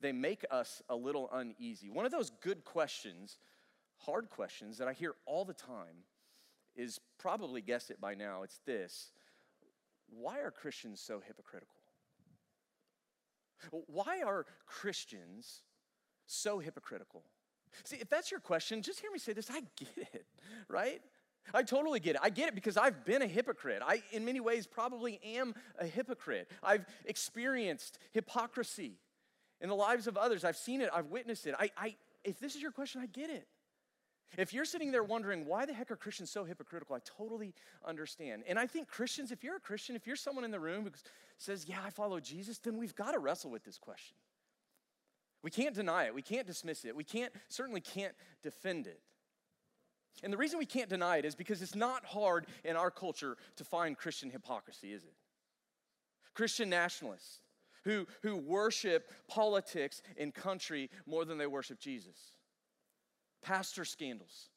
they 0.00 0.12
make 0.12 0.44
us 0.50 0.82
a 0.88 0.96
little 0.96 1.28
uneasy. 1.32 1.90
One 1.90 2.06
of 2.06 2.12
those 2.12 2.30
good 2.40 2.64
questions, 2.64 3.38
hard 3.98 4.30
questions 4.30 4.78
that 4.78 4.88
I 4.88 4.92
hear 4.92 5.14
all 5.26 5.44
the 5.44 5.54
time 5.54 6.04
is 6.74 7.00
probably 7.18 7.60
guessed 7.60 7.90
it 7.90 8.00
by 8.00 8.14
now. 8.14 8.42
It's 8.42 8.60
this. 8.64 9.10
Why 10.08 10.40
are 10.40 10.50
Christians 10.50 11.00
so 11.00 11.20
hypocritical? 11.20 11.74
Why 13.70 14.22
are 14.22 14.46
Christians 14.66 15.60
so 16.26 16.58
hypocritical? 16.58 17.22
See, 17.84 17.96
if 17.96 18.08
that's 18.08 18.30
your 18.30 18.40
question, 18.40 18.82
just 18.82 19.00
hear 19.00 19.10
me 19.10 19.18
say 19.18 19.32
this 19.32 19.50
I 19.50 19.60
get 19.76 20.08
it, 20.14 20.26
right? 20.68 21.02
I 21.52 21.62
totally 21.62 22.00
get 22.00 22.16
it. 22.16 22.20
I 22.22 22.30
get 22.30 22.48
it 22.48 22.54
because 22.54 22.76
I've 22.76 23.04
been 23.04 23.22
a 23.22 23.26
hypocrite. 23.26 23.82
I, 23.84 24.02
in 24.12 24.24
many 24.24 24.40
ways, 24.40 24.66
probably 24.66 25.20
am 25.24 25.54
a 25.78 25.86
hypocrite. 25.86 26.50
I've 26.62 26.86
experienced 27.04 27.98
hypocrisy 28.12 28.98
in 29.60 29.68
the 29.68 29.74
lives 29.74 30.06
of 30.06 30.16
others. 30.16 30.44
I've 30.44 30.56
seen 30.56 30.80
it, 30.80 30.90
I've 30.92 31.06
witnessed 31.06 31.46
it. 31.46 31.54
I, 31.58 31.70
I, 31.76 31.96
if 32.24 32.38
this 32.38 32.54
is 32.54 32.62
your 32.62 32.72
question, 32.72 33.00
I 33.00 33.06
get 33.06 33.30
it. 33.30 33.46
If 34.38 34.54
you're 34.54 34.64
sitting 34.64 34.92
there 34.92 35.02
wondering, 35.02 35.44
why 35.44 35.66
the 35.66 35.72
heck 35.72 35.90
are 35.90 35.96
Christians 35.96 36.30
so 36.30 36.44
hypocritical? 36.44 36.94
I 36.94 37.00
totally 37.04 37.52
understand. 37.84 38.44
And 38.48 38.58
I 38.58 38.66
think 38.66 38.86
Christians, 38.86 39.32
if 39.32 39.42
you're 39.42 39.56
a 39.56 39.60
Christian, 39.60 39.96
if 39.96 40.06
you're 40.06 40.16
someone 40.16 40.44
in 40.44 40.52
the 40.52 40.60
room 40.60 40.84
who 40.84 40.90
says, 41.36 41.66
yeah, 41.68 41.78
I 41.84 41.90
follow 41.90 42.20
Jesus, 42.20 42.58
then 42.58 42.78
we've 42.78 42.94
got 42.94 43.12
to 43.12 43.18
wrestle 43.18 43.50
with 43.50 43.64
this 43.64 43.76
question. 43.76 44.16
We 45.42 45.50
can't 45.50 45.74
deny 45.74 46.04
it. 46.04 46.14
We 46.14 46.22
can't 46.22 46.46
dismiss 46.46 46.84
it. 46.84 46.94
We 46.94 47.02
can't, 47.02 47.32
certainly 47.48 47.80
can't 47.80 48.14
defend 48.42 48.86
it. 48.86 49.00
And 50.22 50.32
the 50.32 50.36
reason 50.36 50.58
we 50.58 50.66
can't 50.66 50.90
deny 50.90 51.16
it 51.16 51.24
is 51.24 51.34
because 51.34 51.62
it's 51.62 51.74
not 51.74 52.04
hard 52.04 52.46
in 52.64 52.76
our 52.76 52.90
culture 52.90 53.36
to 53.56 53.64
find 53.64 53.96
Christian 53.96 54.30
hypocrisy, 54.30 54.92
is 54.92 55.04
it? 55.04 55.14
Christian 56.34 56.68
nationalists 56.68 57.40
who, 57.84 58.06
who 58.22 58.36
worship 58.36 59.10
politics 59.28 60.02
and 60.18 60.34
country 60.34 60.90
more 61.06 61.24
than 61.24 61.38
they 61.38 61.46
worship 61.46 61.80
Jesus, 61.80 62.32
pastor 63.42 63.84
scandals, 63.84 64.50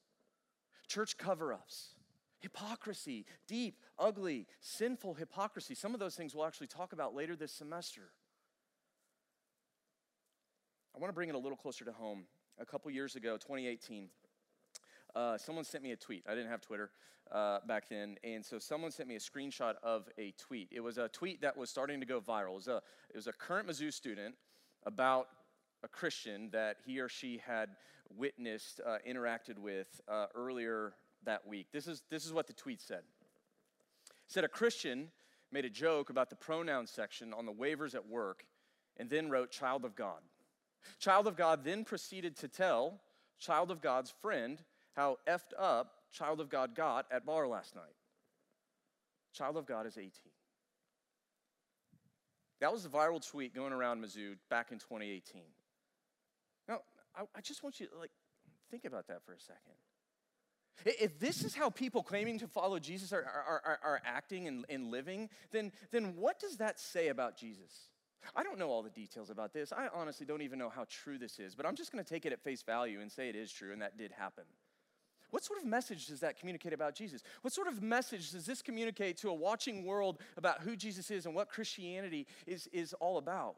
church 0.88 1.18
cover 1.18 1.54
ups, 1.54 1.96
Hypocrisy, 2.44 3.26
deep, 3.48 3.80
ugly, 3.98 4.48
sinful 4.60 5.14
hypocrisy. 5.14 5.76
Some 5.76 5.94
of 5.94 6.02
those 6.02 6.16
things 6.16 6.36
we'll 6.36 6.46
actually 6.46 6.68
talk 6.68 6.92
about 6.92 7.16
later 7.16 7.38
this 7.38 7.54
semester. 7.54 8.10
I 10.94 11.00
want 11.00 11.08
to 11.08 11.14
bring 11.14 11.30
it 11.30 11.36
a 11.36 11.40
little 11.40 11.58
closer 11.58 11.86
to 11.86 11.94
home. 11.94 12.26
A 12.60 12.66
couple 12.66 12.92
years 12.92 13.16
ago, 13.16 13.38
2018, 13.38 14.10
uh, 15.16 15.38
someone 15.38 15.64
sent 15.64 15.84
me 15.84 15.92
a 15.92 15.96
tweet. 15.96 16.24
I 16.28 16.36
didn't 16.36 16.50
have 16.50 16.62
Twitter 16.62 16.92
uh, 17.32 17.60
back 17.68 17.90
then, 17.90 18.18
and 18.24 18.44
so 18.44 18.60
someone 18.60 18.92
sent 18.92 19.10
me 19.10 19.16
a 19.16 19.20
screenshot 19.20 19.76
of 19.84 20.10
a 20.18 20.34
tweet. 20.38 20.70
It 20.72 20.82
was 20.82 20.98
a 20.98 21.08
tweet 21.08 21.42
that 21.42 21.56
was 21.56 21.70
starting 21.70 22.00
to 22.00 22.06
go 22.06 22.20
viral. 22.20 22.52
It 22.52 22.56
was 22.56 22.68
a, 22.68 22.82
it 23.10 23.16
was 23.16 23.28
a 23.28 23.34
current 23.34 23.68
Mizzou 23.68 23.92
student 23.92 24.36
about 24.86 25.28
a 25.84 25.88
Christian 25.88 26.50
that 26.52 26.78
he 26.86 27.00
or 27.00 27.10
she 27.10 27.42
had 27.46 27.70
witnessed, 28.16 28.82
uh, 28.86 28.98
interacted 29.08 29.58
with 29.58 30.02
uh, 30.08 30.28
earlier 30.36 30.94
that 31.26 31.48
week. 31.48 31.68
This 31.72 31.88
is, 31.88 32.04
this 32.10 32.26
is 32.26 32.34
what 32.34 32.48
the 32.48 32.54
tweet 32.54 32.82
said. 32.82 33.02
It 34.10 34.16
said 34.28 34.44
a 34.44 34.50
Christian 34.50 35.10
made 35.52 35.66
a 35.66 35.70
joke 35.70 36.10
about 36.10 36.30
the 36.30 36.36
pronoun 36.36 36.88
section 36.88 37.34
on 37.34 37.46
the 37.46 37.52
waivers 37.52 37.96
at 37.96 38.08
work 38.08 38.46
and 38.98 39.10
then 39.10 39.30
wrote 39.30 39.52
child 39.52 39.86
of 39.86 39.96
God. 39.96 40.20
Child 41.00 41.28
of 41.28 41.36
God 41.36 41.64
then 41.64 41.86
proceeded 41.86 42.36
to 42.38 42.48
tell 42.48 43.00
child 43.40 43.72
of 43.72 43.82
God's 43.82 44.14
friend 44.22 44.62
how 44.94 45.18
effed 45.28 45.54
up 45.58 45.94
child 46.12 46.40
of 46.40 46.50
God 46.50 46.76
got 46.76 47.06
at 47.12 47.26
bar 47.26 47.48
last 47.48 47.76
night. 47.76 47.96
Child 49.34 49.58
of 49.58 49.66
God 49.66 49.88
is 49.88 49.98
18. 49.98 50.12
That 52.62 52.72
was 52.72 52.84
the 52.84 52.90
viral 52.90 53.26
tweet 53.26 53.54
going 53.54 53.74
around 53.74 54.04
Mizzou 54.04 54.38
back 54.50 54.72
in 54.72 54.78
2018. 54.78 55.42
Now, 56.68 56.80
I, 57.16 57.24
I 57.36 57.42
just 57.42 57.64
want 57.64 57.80
you 57.80 57.88
to 57.88 57.98
like 57.98 58.12
think 58.72 58.86
about 58.86 59.08
that 59.08 59.26
for 59.26 59.34
a 59.34 59.40
second. 59.40 59.74
If 60.86 61.20
this 61.20 61.44
is 61.44 61.54
how 61.54 61.70
people 61.70 62.04
claiming 62.04 62.40
to 62.40 62.48
follow 62.48 62.80
Jesus 62.80 63.14
are, 63.14 63.24
are, 63.24 63.62
are, 63.66 63.80
are 63.84 64.02
acting 64.06 64.48
and, 64.48 64.66
and 64.70 64.92
living, 64.92 65.30
then, 65.52 65.72
then 65.92 66.16
what 66.16 66.40
does 66.40 66.58
that 66.58 66.80
say 66.80 67.10
about 67.10 67.38
Jesus? 67.38 67.90
I 68.36 68.44
don't 68.44 68.58
know 68.58 68.70
all 68.70 68.82
the 68.82 68.90
details 68.90 69.30
about 69.30 69.54
this. 69.54 69.72
I 69.72 69.90
honestly 69.94 70.26
don't 70.26 70.42
even 70.42 70.58
know 70.58 70.70
how 70.70 70.86
true 70.90 71.18
this 71.18 71.40
is, 71.40 71.56
but 71.56 71.66
I'm 71.66 71.76
just 71.76 71.92
going 71.92 72.04
to 72.04 72.10
take 72.10 72.26
it 72.26 72.34
at 72.34 72.44
face 72.44 72.64
value 72.64 73.02
and 73.02 73.12
say 73.12 73.30
it 73.30 73.36
is 73.36 73.52
true 73.52 73.72
and 73.72 73.82
that 73.82 73.98
did 73.98 74.12
happen. 74.12 74.46
What 75.34 75.44
sort 75.44 75.60
of 75.60 75.66
message 75.66 76.06
does 76.06 76.20
that 76.20 76.38
communicate 76.38 76.74
about 76.74 76.94
Jesus? 76.94 77.24
What 77.42 77.52
sort 77.52 77.68
of 77.68 77.82
message 77.82 78.34
does 78.34 78.46
this 78.46 78.62
communicate 78.62 79.18
to 79.18 79.30
a 79.30 79.34
watching 79.34 79.84
world 79.84 80.20
about 80.38 80.62
who 80.62 80.76
Jesus 80.76 81.10
is 81.10 81.26
and 81.26 81.34
what 81.34 81.50
Christianity 81.50 82.28
is, 82.46 82.68
is 82.68 82.94
all 82.94 83.18
about? 83.18 83.56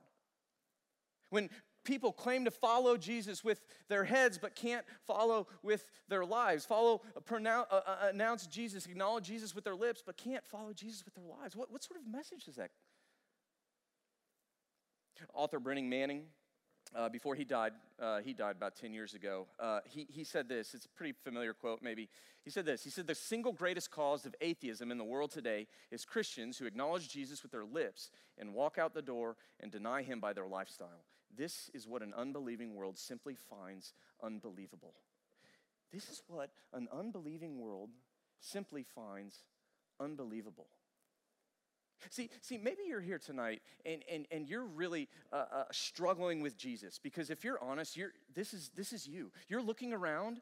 When 1.32 1.50
people 1.84 2.13
claim 2.13 2.46
to 2.46 2.51
follow 2.51 2.96
Jesus 2.96 3.44
with 3.44 3.60
their 3.89 4.05
heads 4.05 4.38
but 4.38 4.55
can't 4.55 4.86
follow 5.05 5.48
with 5.63 5.91
their 6.08 6.24
lives, 6.24 6.63
follow, 6.63 7.01
pronounce, 7.25 7.67
uh, 7.70 7.82
uh, 7.86 8.08
announce 8.10 8.48
Jesus, 8.48 8.86
acknowledge 8.86 9.25
Jesus 9.25 9.53
with 9.53 9.65
their 9.65 9.75
lips 9.75 10.01
but 10.05 10.15
can't 10.15 10.48
follow 10.48 10.72
Jesus 10.72 11.03
with 11.03 11.15
their 11.15 11.25
lives, 11.25 11.58
what, 11.58 11.70
what 11.74 11.84
sort 11.84 12.00
of 12.00 12.08
message 12.08 12.48
is 12.48 12.55
that? 12.55 12.72
Author 15.34 15.60
Brennan 15.60 15.89
Manning 15.89 16.24
uh, 16.94 17.10
before 17.10 17.36
he 17.36 17.44
died, 17.44 17.74
uh, 18.00 18.20
he 18.20 18.34
died 18.34 18.56
about 18.56 18.75
10 18.75 18.94
years 18.94 19.13
ago, 19.13 19.48
uh, 19.60 19.80
he, 19.86 20.08
he 20.10 20.24
said 20.24 20.48
this. 20.48 20.74
It's 20.74 20.86
a 20.86 20.89
pretty 20.89 21.13
familiar 21.24 21.54
quote, 21.54 21.82
maybe. 21.82 22.10
He 22.44 22.51
said 22.51 22.65
this 22.65 22.84
He 22.84 22.89
said, 22.89 23.08
The 23.08 23.15
single 23.15 23.54
greatest 23.54 23.92
cause 23.92 24.25
of 24.25 24.36
atheism 24.42 24.92
in 24.92 24.98
the 24.98 25.04
world 25.04 25.32
today 25.32 25.68
is 25.92 26.06
Christians 26.06 26.58
who 26.58 26.65
acknowledge 26.65 27.10
Jesus 27.10 27.42
with 27.42 27.51
their 27.51 27.65
lips 27.65 28.12
and 28.38 28.54
walk 28.54 28.77
out 28.77 28.94
the 28.94 29.01
door 29.01 29.36
and 29.60 29.72
deny 29.72 30.04
him 30.04 30.20
by 30.20 30.34
their 30.34 30.48
lifestyle. 30.48 31.06
This 31.36 31.70
is 31.74 31.88
what 31.88 32.01
an 32.01 32.13
unbelieving 32.15 32.75
world 32.75 32.98
simply 32.98 33.36
finds 33.36 33.94
unbelievable. 34.24 34.94
This 35.92 36.10
is 36.10 36.22
what 36.27 36.51
an 36.74 36.88
unbelieving 36.94 37.60
world 37.60 37.89
simply 38.39 38.84
finds 38.84 39.44
unbelievable. 40.00 40.68
See, 42.10 42.30
see, 42.42 42.58
maybe 42.58 42.84
you're 42.88 43.02
here 43.02 43.20
tonight 43.20 43.62
and, 43.86 44.04
and, 44.12 44.28
and 44.32 44.48
you're 44.48 44.66
really 44.66 45.08
uh, 45.32 45.46
uh, 45.52 45.64
struggling 45.72 46.42
with 46.42 46.58
Jesus 46.58 47.00
because 47.02 47.30
if 47.30 47.44
you're 47.44 47.62
honest, 47.62 47.98
you're, 47.98 48.12
this, 48.34 48.54
is, 48.54 48.72
this 48.75 48.94
is 48.94 49.08
you. 49.08 49.32
You're 49.48 49.62
looking 49.62 49.94
around, 49.94 50.42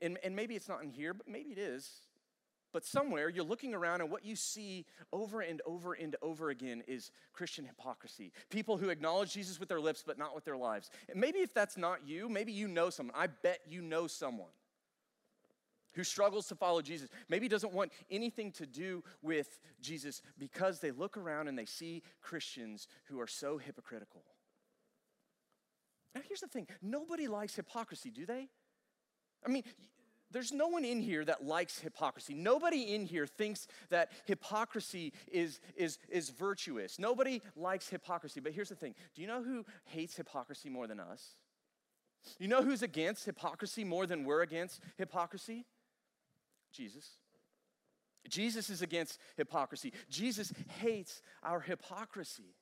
and, 0.00 0.18
and 0.24 0.34
maybe 0.34 0.54
it's 0.54 0.68
not 0.68 0.82
in 0.82 0.90
here, 0.90 1.14
but 1.14 1.28
maybe 1.28 1.50
it 1.50 1.58
is. 1.58 1.88
But 2.72 2.84
somewhere 2.84 3.30
you're 3.30 3.44
looking 3.44 3.74
around, 3.74 4.02
and 4.02 4.10
what 4.10 4.24
you 4.24 4.36
see 4.36 4.84
over 5.12 5.40
and 5.40 5.62
over 5.64 5.94
and 5.94 6.14
over 6.20 6.50
again 6.50 6.82
is 6.86 7.10
Christian 7.32 7.64
hypocrisy. 7.64 8.32
People 8.50 8.76
who 8.76 8.90
acknowledge 8.90 9.32
Jesus 9.32 9.58
with 9.58 9.70
their 9.70 9.80
lips, 9.80 10.04
but 10.06 10.18
not 10.18 10.34
with 10.34 10.44
their 10.44 10.58
lives. 10.58 10.90
And 11.08 11.18
maybe 11.18 11.38
if 11.38 11.54
that's 11.54 11.78
not 11.78 12.06
you, 12.06 12.28
maybe 12.28 12.52
you 12.52 12.68
know 12.68 12.90
someone. 12.90 13.16
I 13.16 13.28
bet 13.28 13.60
you 13.66 13.80
know 13.80 14.06
someone 14.06 14.50
who 15.96 16.04
struggles 16.04 16.46
to 16.48 16.54
follow 16.54 16.82
Jesus, 16.82 17.08
maybe 17.28 17.48
doesn't 17.48 17.72
want 17.72 17.90
anything 18.10 18.52
to 18.52 18.66
do 18.66 19.02
with 19.22 19.58
Jesus 19.80 20.22
because 20.38 20.78
they 20.78 20.92
look 20.92 21.16
around 21.16 21.48
and 21.48 21.58
they 21.58 21.64
see 21.64 22.02
Christians 22.20 22.86
who 23.06 23.18
are 23.18 23.26
so 23.26 23.58
hypocritical. 23.58 24.22
Now, 26.14 26.20
here's 26.28 26.40
the 26.40 26.48
thing 26.48 26.68
nobody 26.80 27.26
likes 27.26 27.56
hypocrisy, 27.56 28.10
do 28.10 28.26
they? 28.26 28.48
I 29.44 29.48
mean, 29.48 29.64
there's 30.30 30.52
no 30.52 30.66
one 30.66 30.84
in 30.84 31.00
here 31.00 31.24
that 31.24 31.44
likes 31.44 31.78
hypocrisy. 31.78 32.34
Nobody 32.34 32.94
in 32.94 33.06
here 33.06 33.26
thinks 33.26 33.66
that 33.90 34.10
hypocrisy 34.26 35.12
is, 35.30 35.60
is, 35.76 35.98
is 36.08 36.30
virtuous. 36.30 36.98
Nobody 36.98 37.42
likes 37.54 37.88
hypocrisy. 37.88 38.40
But 38.40 38.52
here's 38.52 38.68
the 38.68 38.74
thing 38.74 38.94
do 39.14 39.22
you 39.22 39.28
know 39.28 39.42
who 39.42 39.64
hates 39.84 40.16
hypocrisy 40.16 40.68
more 40.68 40.86
than 40.86 41.00
us? 41.00 41.36
You 42.38 42.48
know 42.48 42.62
who's 42.62 42.82
against 42.82 43.24
hypocrisy 43.24 43.84
more 43.84 44.06
than 44.06 44.24
we're 44.24 44.42
against 44.42 44.80
hypocrisy? 44.98 45.64
Jesus. 46.76 47.08
Jesus 48.28 48.70
is 48.70 48.82
against 48.82 49.18
hypocrisy. 49.36 49.92
Jesus 50.10 50.52
hates 50.80 51.22
our 51.42 51.60
hypocrisy. 51.60 52.54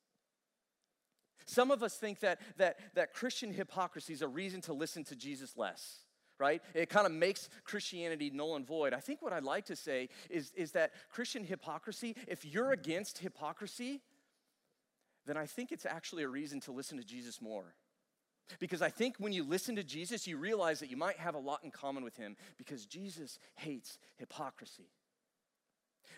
Some 1.47 1.71
of 1.71 1.83
us 1.83 1.97
think 1.97 2.21
that, 2.21 2.41
that, 2.57 2.79
that 2.95 3.13
Christian 3.13 3.53
hypocrisy 3.53 4.13
is 4.13 4.23
a 4.23 4.29
reason 4.29 4.61
to 4.63 4.73
listen 4.73 5.05
to 5.05 5.17
Jesus 5.17 5.57
less, 5.57 5.99
right? 6.39 6.63
It 6.75 6.89
kind 6.89 7.07
of 7.07 7.13
makes 7.13 7.49
Christianity 7.65 8.31
null 8.33 8.57
and 8.57 8.67
void. 8.67 8.95
I 8.95 9.01
think 9.01 9.21
what 9.21 9.33
I'd 9.33 9.45
like 9.45 9.67
to 9.67 9.77
say 9.77 10.09
is, 10.31 10.53
is 10.57 10.73
that 10.73 10.93
Christian 11.11 11.45
hypocrisy, 11.45 12.17
if 12.27 12.45
you're 12.45 12.73
against 12.73 13.19
hypocrisy, 13.19 14.01
then 15.27 15.37
I 15.37 15.47
think 15.47 15.73
it's 15.73 15.87
actually 15.87 16.23
a 16.23 16.29
reason 16.29 16.61
to 16.61 16.73
listen 16.73 16.99
to 16.99 17.05
Jesus 17.05 17.41
more. 17.41 17.75
Because 18.59 18.83
I 18.83 18.91
think 18.91 19.17
when 19.19 19.33
you 19.33 19.43
listen 19.45 19.77
to 19.77 19.85
Jesus, 19.85 20.27
you 20.27 20.37
realize 20.37 20.81
that 20.81 20.91
you 20.91 20.97
might 20.97 21.19
have 21.19 21.35
a 21.35 21.39
lot 21.39 21.61
in 21.65 21.71
common 21.71 22.05
with 22.05 22.17
him 22.17 22.37
because 22.59 22.87
Jesus 22.87 23.39
hates 23.57 23.99
hypocrisy. 24.17 24.89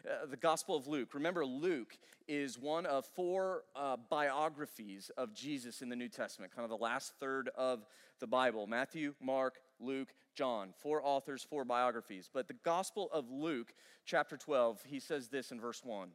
Uh, 0.07 0.27
the 0.27 0.37
Gospel 0.37 0.77
of 0.77 0.87
Luke. 0.87 1.15
Remember, 1.15 1.45
Luke 1.45 1.97
is 2.29 2.59
one 2.59 2.87
of 2.87 3.07
four 3.07 3.63
uh, 3.75 3.97
biographies 4.09 5.11
of 5.17 5.35
Jesus 5.35 5.83
in 5.83 5.89
the 5.89 5.97
New 5.97 6.09
Testament, 6.09 6.55
kind 6.55 6.65
of 6.65 6.71
the 6.71 6.85
last 6.85 7.15
third 7.19 7.51
of 7.57 7.87
the 8.21 8.27
Bible 8.27 8.67
Matthew, 8.67 9.15
Mark, 9.21 9.61
Luke, 9.81 10.09
John. 10.35 10.75
Four 10.81 11.01
authors, 11.05 11.43
four 11.43 11.65
biographies. 11.65 12.29
But 12.33 12.49
the 12.49 12.55
Gospel 12.55 13.09
of 13.13 13.31
Luke, 13.31 13.73
chapter 14.05 14.37
12, 14.37 14.83
he 14.87 15.01
says 15.01 15.29
this 15.29 15.51
in 15.51 15.61
verse 15.61 15.83
1. 15.85 16.09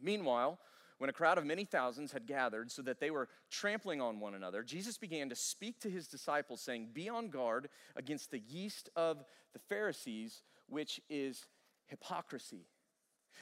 Meanwhile, 0.00 0.58
when 1.00 1.08
a 1.08 1.14
crowd 1.14 1.38
of 1.38 1.46
many 1.46 1.64
thousands 1.64 2.12
had 2.12 2.26
gathered 2.26 2.70
so 2.70 2.82
that 2.82 3.00
they 3.00 3.10
were 3.10 3.26
trampling 3.50 4.02
on 4.02 4.20
one 4.20 4.34
another, 4.34 4.62
Jesus 4.62 4.98
began 4.98 5.30
to 5.30 5.34
speak 5.34 5.80
to 5.80 5.88
his 5.88 6.06
disciples, 6.06 6.60
saying, 6.60 6.88
Be 6.92 7.08
on 7.08 7.30
guard 7.30 7.70
against 7.96 8.30
the 8.30 8.38
yeast 8.38 8.90
of 8.94 9.24
the 9.54 9.58
Pharisees, 9.58 10.42
which 10.68 11.00
is 11.08 11.46
hypocrisy. 11.86 12.66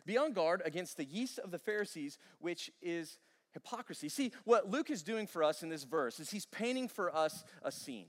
Be 0.07 0.17
on 0.17 0.35
guard 0.35 0.63
against 0.65 0.99
the 0.99 1.05
yeast 1.05 1.41
of 1.41 1.51
the 1.51 1.59
Pharisees, 1.59 2.17
which 2.39 2.71
is 2.81 3.19
hypocrisy. 3.51 4.09
See, 4.09 4.31
what 4.45 4.71
Luke 4.71 4.89
is 4.89 5.03
doing 5.03 5.27
for 5.27 5.43
us 5.43 5.65
in 5.65 5.69
this 5.69 5.83
verse 5.83 6.21
is 6.21 6.31
he's 6.31 6.47
painting 6.47 6.87
for 6.87 7.13
us 7.13 7.43
a 7.63 7.73
scene. 7.73 8.07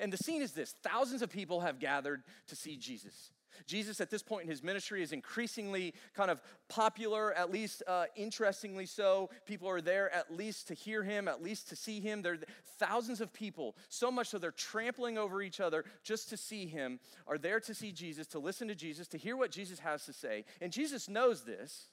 And 0.00 0.12
the 0.12 0.16
scene 0.16 0.42
is 0.42 0.54
this 0.54 0.74
thousands 0.82 1.22
of 1.22 1.30
people 1.30 1.60
have 1.60 1.78
gathered 1.78 2.24
to 2.48 2.56
see 2.56 2.76
Jesus. 2.76 3.30
Jesus, 3.66 4.00
at 4.00 4.10
this 4.10 4.22
point 4.22 4.44
in 4.44 4.50
his 4.50 4.62
ministry, 4.62 5.02
is 5.02 5.12
increasingly 5.12 5.94
kind 6.14 6.30
of 6.30 6.40
popular, 6.68 7.32
at 7.34 7.50
least 7.50 7.82
uh, 7.86 8.04
interestingly 8.16 8.86
so. 8.86 9.30
People 9.46 9.68
are 9.68 9.80
there 9.80 10.14
at 10.14 10.34
least 10.34 10.68
to 10.68 10.74
hear 10.74 11.02
him, 11.02 11.28
at 11.28 11.42
least 11.42 11.68
to 11.68 11.76
see 11.76 12.00
him. 12.00 12.22
There 12.22 12.34
are 12.34 12.38
thousands 12.78 13.20
of 13.20 13.32
people, 13.32 13.76
so 13.88 14.10
much 14.10 14.28
so 14.28 14.38
they're 14.38 14.50
trampling 14.50 15.18
over 15.18 15.42
each 15.42 15.60
other 15.60 15.84
just 16.02 16.28
to 16.30 16.36
see 16.36 16.66
him, 16.66 17.00
are 17.26 17.38
there 17.38 17.60
to 17.60 17.74
see 17.74 17.92
Jesus, 17.92 18.26
to 18.28 18.38
listen 18.38 18.68
to 18.68 18.74
Jesus, 18.74 19.08
to 19.08 19.18
hear 19.18 19.36
what 19.36 19.50
Jesus 19.50 19.78
has 19.80 20.04
to 20.06 20.12
say. 20.12 20.44
And 20.60 20.72
Jesus 20.72 21.08
knows 21.08 21.44
this. 21.44 21.86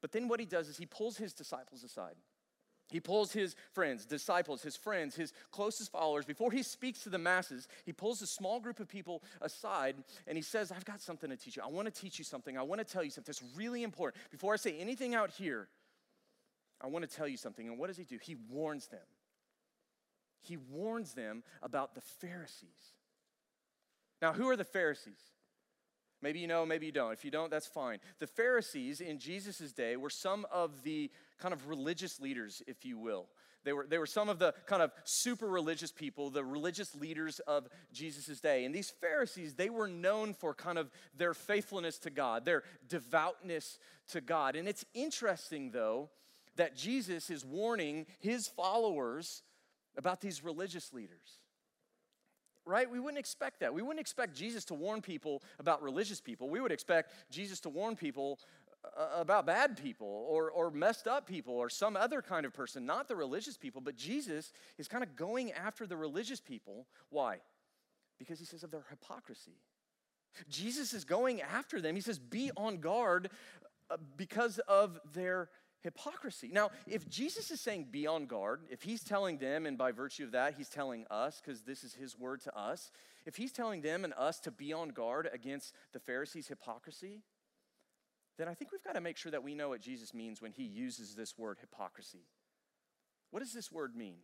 But 0.00 0.12
then 0.12 0.28
what 0.28 0.38
he 0.38 0.46
does 0.46 0.68
is 0.68 0.76
he 0.76 0.84
pulls 0.84 1.16
his 1.16 1.32
disciples 1.32 1.82
aside. 1.82 2.16
He 2.90 3.00
pulls 3.00 3.32
his 3.32 3.56
friends, 3.72 4.04
disciples, 4.04 4.62
his 4.62 4.76
friends, 4.76 5.14
his 5.14 5.32
closest 5.50 5.90
followers, 5.90 6.24
before 6.24 6.52
he 6.52 6.62
speaks 6.62 7.00
to 7.00 7.08
the 7.08 7.18
masses, 7.18 7.66
he 7.84 7.92
pulls 7.92 8.20
a 8.22 8.26
small 8.26 8.60
group 8.60 8.78
of 8.78 8.88
people 8.88 9.22
aside 9.40 9.96
and 10.26 10.36
he 10.36 10.42
says, 10.42 10.70
I've 10.70 10.84
got 10.84 11.00
something 11.00 11.30
to 11.30 11.36
teach 11.36 11.56
you. 11.56 11.62
I 11.62 11.68
want 11.68 11.92
to 11.92 12.00
teach 12.00 12.18
you 12.18 12.24
something. 12.24 12.58
I 12.58 12.62
want 12.62 12.80
to 12.80 12.84
tell 12.84 13.02
you 13.02 13.10
something 13.10 13.32
that's 13.32 13.56
really 13.56 13.82
important. 13.82 14.22
Before 14.30 14.52
I 14.52 14.56
say 14.56 14.78
anything 14.78 15.14
out 15.14 15.30
here, 15.30 15.68
I 16.80 16.88
want 16.88 17.08
to 17.08 17.16
tell 17.16 17.26
you 17.26 17.38
something. 17.38 17.66
And 17.66 17.78
what 17.78 17.86
does 17.86 17.96
he 17.96 18.04
do? 18.04 18.18
He 18.20 18.36
warns 18.50 18.88
them. 18.88 19.00
He 20.42 20.58
warns 20.58 21.14
them 21.14 21.42
about 21.62 21.94
the 21.94 22.02
Pharisees. 22.02 22.68
Now, 24.20 24.34
who 24.34 24.48
are 24.50 24.56
the 24.56 24.64
Pharisees? 24.64 25.32
Maybe 26.24 26.38
you 26.38 26.46
know, 26.46 26.64
maybe 26.64 26.86
you 26.86 26.92
don't. 26.92 27.12
If 27.12 27.24
you 27.24 27.30
don't, 27.30 27.50
that's 27.50 27.66
fine. 27.66 27.98
The 28.18 28.26
Pharisees 28.26 29.02
in 29.02 29.18
Jesus' 29.18 29.72
day 29.72 29.96
were 29.96 30.08
some 30.08 30.46
of 30.50 30.82
the 30.82 31.10
kind 31.38 31.52
of 31.52 31.68
religious 31.68 32.20
leaders, 32.20 32.62
if 32.66 32.84
you 32.84 32.98
will. 32.98 33.28
They 33.64 33.72
were, 33.72 33.86
they 33.88 33.98
were 33.98 34.06
some 34.06 34.28
of 34.28 34.38
the 34.38 34.54
kind 34.66 34.82
of 34.82 34.92
super 35.04 35.46
religious 35.46 35.90
people, 35.90 36.30
the 36.30 36.44
religious 36.44 36.94
leaders 36.94 37.40
of 37.40 37.66
Jesus' 37.92 38.40
day. 38.40 38.64
And 38.64 38.74
these 38.74 38.90
Pharisees, 38.90 39.54
they 39.54 39.70
were 39.70 39.88
known 39.88 40.34
for 40.34 40.54
kind 40.54 40.78
of 40.78 40.90
their 41.16 41.34
faithfulness 41.34 41.98
to 42.00 42.10
God, 42.10 42.44
their 42.44 42.62
devoutness 42.88 43.78
to 44.08 44.20
God. 44.20 44.54
And 44.54 44.68
it's 44.68 44.84
interesting, 44.92 45.70
though, 45.70 46.10
that 46.56 46.76
Jesus 46.76 47.30
is 47.30 47.44
warning 47.44 48.06
his 48.20 48.46
followers 48.46 49.42
about 49.96 50.20
these 50.20 50.44
religious 50.44 50.92
leaders 50.92 51.38
right? 52.66 52.90
We 52.90 52.98
wouldn't 52.98 53.18
expect 53.18 53.60
that. 53.60 53.74
We 53.74 53.82
wouldn't 53.82 54.00
expect 54.00 54.34
Jesus 54.34 54.64
to 54.66 54.74
warn 54.74 55.02
people 55.02 55.42
about 55.58 55.82
religious 55.82 56.20
people. 56.20 56.48
We 56.48 56.60
would 56.60 56.72
expect 56.72 57.12
Jesus 57.30 57.60
to 57.60 57.68
warn 57.68 57.96
people 57.96 58.38
about 59.16 59.46
bad 59.46 59.76
people 59.82 60.26
or, 60.28 60.50
or 60.50 60.70
messed 60.70 61.06
up 61.06 61.26
people 61.26 61.54
or 61.54 61.68
some 61.68 61.96
other 61.96 62.22
kind 62.22 62.46
of 62.46 62.52
person, 62.52 62.86
not 62.86 63.08
the 63.08 63.16
religious 63.16 63.56
people. 63.56 63.80
But 63.80 63.96
Jesus 63.96 64.52
is 64.78 64.88
kind 64.88 65.02
of 65.02 65.16
going 65.16 65.52
after 65.52 65.86
the 65.86 65.96
religious 65.96 66.40
people. 66.40 66.86
Why? 67.10 67.38
Because 68.18 68.38
he 68.38 68.44
says 68.44 68.62
of 68.62 68.70
their 68.70 68.84
hypocrisy. 68.90 69.58
Jesus 70.48 70.92
is 70.92 71.04
going 71.04 71.40
after 71.42 71.80
them. 71.80 71.94
He 71.94 72.00
says, 72.00 72.18
be 72.18 72.50
on 72.56 72.78
guard 72.78 73.30
uh, 73.90 73.96
because 74.16 74.58
of 74.60 74.98
their 75.12 75.48
hypocrisy. 75.82 76.50
Now, 76.52 76.70
if 76.86 77.08
Jesus 77.08 77.50
is 77.50 77.60
saying 77.60 77.88
be 77.90 78.06
on 78.06 78.26
guard, 78.26 78.62
if 78.70 78.82
he's 78.82 79.04
telling 79.04 79.38
them, 79.38 79.66
and 79.66 79.76
by 79.76 79.92
virtue 79.92 80.24
of 80.24 80.32
that, 80.32 80.54
he's 80.56 80.70
telling 80.70 81.04
us, 81.10 81.40
because 81.44 81.62
this 81.62 81.84
is 81.84 81.94
his 81.94 82.18
word 82.18 82.40
to 82.42 82.58
us, 82.58 82.90
if 83.26 83.36
he's 83.36 83.52
telling 83.52 83.82
them 83.82 84.02
and 84.04 84.14
us 84.14 84.40
to 84.40 84.50
be 84.50 84.72
on 84.72 84.88
guard 84.88 85.28
against 85.32 85.74
the 85.92 86.00
Pharisees' 86.00 86.48
hypocrisy, 86.48 87.22
then 88.38 88.48
I 88.48 88.54
think 88.54 88.72
we've 88.72 88.82
got 88.82 88.94
to 88.94 89.00
make 89.00 89.16
sure 89.16 89.32
that 89.32 89.42
we 89.42 89.54
know 89.54 89.68
what 89.70 89.80
Jesus 89.80 90.12
means 90.12 90.42
when 90.42 90.52
he 90.52 90.64
uses 90.64 91.14
this 91.14 91.38
word 91.38 91.58
hypocrisy. 91.60 92.26
What 93.30 93.40
does 93.40 93.52
this 93.52 93.70
word 93.70 93.96
mean? 93.96 94.16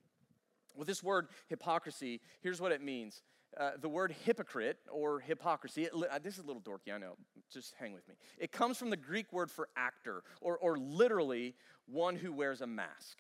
Well, 0.75 0.85
this 0.85 1.03
word 1.03 1.29
hypocrisy, 1.49 2.21
here's 2.41 2.61
what 2.61 2.73
it 2.73 2.83
means. 2.83 3.23
Uh, 3.59 3.73
the 3.81 3.89
word 3.89 4.15
hypocrite 4.25 4.79
or 4.91 5.19
hypocrisy, 5.19 5.85
it, 5.85 5.93
uh, 5.95 6.19
this 6.21 6.39
is 6.39 6.45
a 6.45 6.47
little 6.47 6.63
dorky, 6.63 6.95
I 6.95 6.99
know, 6.99 7.17
just 7.53 7.75
hang 7.81 7.93
with 7.93 8.07
me. 8.09 8.15
It 8.39 8.53
comes 8.53 8.77
from 8.77 8.91
the 8.91 8.97
Greek 8.97 9.33
word 9.33 9.51
for 9.51 9.69
actor, 9.77 10.23
or, 10.41 10.57
or 10.59 10.79
literally 10.79 11.55
one 11.87 12.15
who 12.15 12.33
wears 12.33 12.61
a 12.61 12.67
mask. 12.69 13.19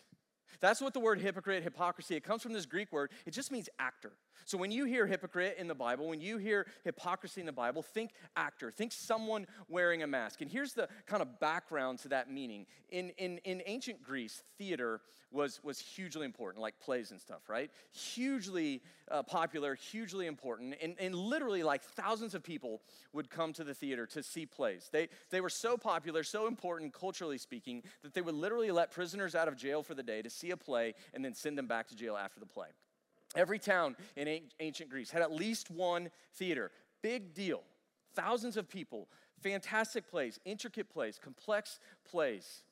That's 0.60 0.80
what 0.80 0.94
the 0.94 1.00
word 1.00 1.20
hypocrite, 1.20 1.64
hypocrisy, 1.64 2.14
it 2.14 2.22
comes 2.22 2.42
from 2.42 2.52
this 2.52 2.66
Greek 2.66 2.92
word. 2.92 3.10
It 3.26 3.32
just 3.32 3.50
means 3.50 3.68
actor. 3.80 4.12
So 4.44 4.58
when 4.58 4.70
you 4.70 4.84
hear 4.84 5.06
hypocrite 5.06 5.56
in 5.58 5.68
the 5.68 5.74
Bible, 5.74 6.08
when 6.08 6.20
you 6.20 6.38
hear 6.38 6.66
hypocrisy 6.84 7.40
in 7.40 7.46
the 7.46 7.52
Bible, 7.52 7.82
think 7.82 8.12
actor, 8.36 8.70
think 8.70 8.92
someone 8.92 9.46
wearing 9.68 10.02
a 10.02 10.06
mask. 10.06 10.40
And 10.40 10.50
here's 10.50 10.72
the 10.72 10.88
kind 11.06 11.22
of 11.22 11.38
background 11.40 11.98
to 12.00 12.08
that 12.08 12.30
meaning. 12.30 12.66
In, 12.90 13.10
in, 13.18 13.38
in 13.38 13.62
ancient 13.66 14.02
Greece, 14.02 14.42
theater 14.58 15.00
was, 15.30 15.60
was 15.62 15.78
hugely 15.78 16.24
important, 16.24 16.60
like 16.60 16.78
plays 16.80 17.12
and 17.12 17.20
stuff, 17.20 17.48
right? 17.48 17.70
Hugely 17.92 18.82
uh, 19.10 19.22
popular, 19.22 19.74
hugely 19.74 20.26
important. 20.26 20.74
And, 20.82 20.96
and 20.98 21.14
literally, 21.14 21.62
like 21.62 21.82
thousands 21.82 22.34
of 22.34 22.42
people 22.42 22.82
would 23.12 23.30
come 23.30 23.52
to 23.54 23.64
the 23.64 23.74
theater 23.74 24.06
to 24.06 24.22
see 24.22 24.46
plays. 24.46 24.88
They, 24.92 25.08
they 25.30 25.40
were 25.40 25.48
so 25.48 25.76
popular, 25.76 26.24
so 26.24 26.46
important, 26.46 26.92
culturally 26.92 27.38
speaking, 27.38 27.82
that 28.02 28.14
they 28.14 28.20
would 28.20 28.34
literally 28.34 28.70
let 28.70 28.90
prisoners 28.90 29.34
out 29.34 29.48
of 29.48 29.56
jail 29.56 29.82
for 29.82 29.94
the 29.94 30.02
day 30.02 30.22
to 30.22 30.30
see 30.30 30.50
a 30.50 30.56
play 30.56 30.94
and 31.14 31.24
then 31.24 31.34
send 31.34 31.56
them 31.56 31.66
back 31.66 31.88
to 31.88 31.96
jail 31.96 32.16
after 32.16 32.40
the 32.40 32.46
play. 32.46 32.68
Every 33.36 33.58
town 33.58 33.96
in 34.16 34.40
ancient 34.58 34.90
Greece 34.90 35.10
had 35.10 35.22
at 35.22 35.32
least 35.32 35.70
one 35.70 36.10
theater. 36.34 36.70
Big 37.02 37.32
deal. 37.34 37.62
Thousands 38.14 38.56
of 38.56 38.68
people, 38.68 39.08
fantastic 39.40 40.10
plays, 40.10 40.40
intricate 40.44 40.90
plays, 40.90 41.18
complex 41.22 41.78
plays. 42.10 42.62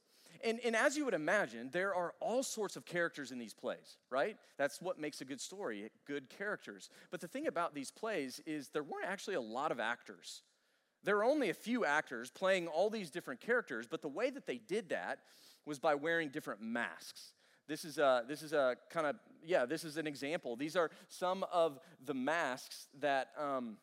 And, 0.44 0.60
and 0.64 0.76
as 0.76 0.96
you 0.96 1.04
would 1.04 1.14
imagine, 1.14 1.70
there 1.72 1.94
are 1.94 2.14
all 2.20 2.42
sorts 2.42 2.76
of 2.76 2.84
characters 2.84 3.32
in 3.32 3.38
these 3.38 3.54
plays, 3.54 3.98
right? 4.10 4.36
That's 4.56 4.80
what 4.80 4.98
makes 4.98 5.20
a 5.20 5.24
good 5.24 5.40
story, 5.40 5.90
good 6.06 6.28
characters. 6.28 6.90
But 7.10 7.20
the 7.20 7.28
thing 7.28 7.46
about 7.46 7.74
these 7.74 7.90
plays 7.90 8.40
is 8.46 8.68
there 8.68 8.82
weren't 8.82 9.06
actually 9.06 9.34
a 9.34 9.40
lot 9.40 9.72
of 9.72 9.80
actors. 9.80 10.42
There 11.04 11.16
were 11.16 11.24
only 11.24 11.50
a 11.50 11.54
few 11.54 11.84
actors 11.84 12.30
playing 12.30 12.66
all 12.66 12.90
these 12.90 13.10
different 13.10 13.40
characters, 13.40 13.86
but 13.88 14.02
the 14.02 14.08
way 14.08 14.30
that 14.30 14.46
they 14.46 14.58
did 14.58 14.90
that 14.90 15.20
was 15.64 15.78
by 15.78 15.94
wearing 15.94 16.28
different 16.28 16.60
masks. 16.60 17.32
This 17.68 17.84
is 17.84 17.98
a, 17.98 18.24
this 18.26 18.42
is 18.42 18.54
a 18.54 18.76
kind 18.90 19.06
of, 19.06 19.16
yeah, 19.44 19.66
this 19.66 19.84
is 19.84 19.98
an 19.98 20.06
example. 20.06 20.56
These 20.56 20.74
are 20.74 20.90
some 21.08 21.44
of 21.52 21.78
the 22.04 22.14
masks 22.14 22.88
that, 23.00 23.28
um, 23.38 23.76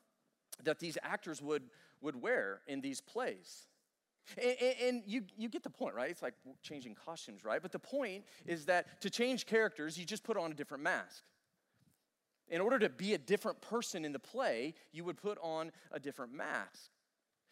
that 0.64 0.80
these 0.80 0.98
actors 1.04 1.42
would, 1.42 1.64
would 2.02 2.20
wear 2.20 2.62
in 2.68 2.82
these 2.82 3.00
plays. 3.00 3.68
And, 4.42 4.76
and, 4.82 5.04
you, 5.06 5.22
you 5.38 5.50
get 5.50 5.62
the 5.62 5.70
point, 5.70 5.94
right? 5.94 6.10
It's 6.10 6.24
like 6.24 6.34
changing 6.64 6.96
costumes, 6.96 7.46
right? 7.46 7.62
But 7.62 7.72
the 7.72 7.80
point 7.80 8.24
is 8.48 8.66
that 8.66 9.02
to 9.02 9.10
change 9.12 9.46
characters, 9.46 10.00
you 10.00 10.06
just 10.06 10.24
put 10.24 10.36
on 10.36 10.52
a 10.52 10.56
different 10.56 10.84
mask. 10.84 11.24
In 12.48 12.62
order 12.62 12.80
to 12.80 12.90
be 12.90 13.14
a 13.14 13.18
different 13.20 13.62
person 13.62 14.04
in 14.04 14.14
the 14.14 14.20
play, 14.20 14.74
you 14.92 15.04
would 15.04 15.18
put 15.18 15.38
on 15.44 15.72
a 15.92 16.00
different 16.00 16.34
mask. 16.34 16.90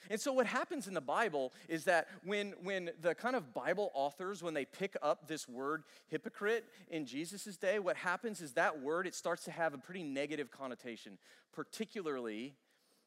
And 0.10 0.20
so 0.20 0.34
what 0.34 0.46
happens 0.46 0.88
in 0.88 0.94
the 0.94 1.02
Bible 1.02 1.54
is 1.68 1.86
that 1.86 2.08
when, 2.24 2.54
when 2.62 2.92
the 3.02 3.16
kind 3.16 3.36
of 3.36 3.54
Bible 3.54 3.92
authors, 3.94 4.44
when 4.44 4.54
they 4.54 4.66
pick 4.66 4.96
up 5.02 5.28
this 5.28 5.48
word 5.48 5.84
hypocrite 6.08 6.66
in 6.90 7.06
Jesus' 7.06 7.58
day, 7.58 7.80
what 7.80 7.96
happens 7.96 8.42
is 8.42 8.54
that 8.54 8.82
word, 8.82 9.08
it 9.08 9.16
starts 9.16 9.44
to 9.46 9.52
have 9.52 9.74
a 9.74 9.78
pretty 9.78 10.04
negative 10.04 10.52
connotation, 10.52 11.18
particularly 11.54 12.56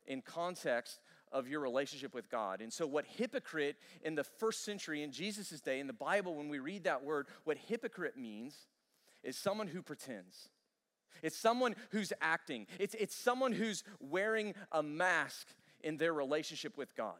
in 0.07 0.23
context 0.23 1.01
of 1.33 1.49
your 1.49 1.61
relationship 1.61 2.15
with 2.15 2.31
God. 2.31 2.61
And 2.61 2.73
so 2.73 2.87
what 2.87 3.05
hypocrite 3.05 3.77
in 4.03 4.15
the 4.15 4.25
first 4.25 4.65
century 4.65 5.03
in 5.03 5.13
Jesus' 5.13 5.61
day, 5.61 5.81
in 5.81 5.87
the 5.87 5.93
Bible, 5.93 6.35
when 6.35 6.49
we 6.49 6.59
read 6.59 6.85
that 6.85 7.05
word, 7.05 7.27
what 7.45 7.59
hypocrite 7.59 8.17
means 8.17 8.57
is 9.23 9.37
someone 9.37 9.67
who 9.67 9.83
pretends. 9.83 10.49
It's 11.23 11.37
someone 11.37 11.75
who's 11.91 12.13
acting. 12.21 12.67
It's, 12.79 12.95
it's 12.95 13.15
someone 13.15 13.53
who's 13.53 13.83
wearing 14.01 14.55
a 14.71 14.83
mask 14.83 15.49
in 15.83 15.97
their 15.97 16.13
relationship 16.13 16.77
with 16.77 16.95
God. 16.97 17.15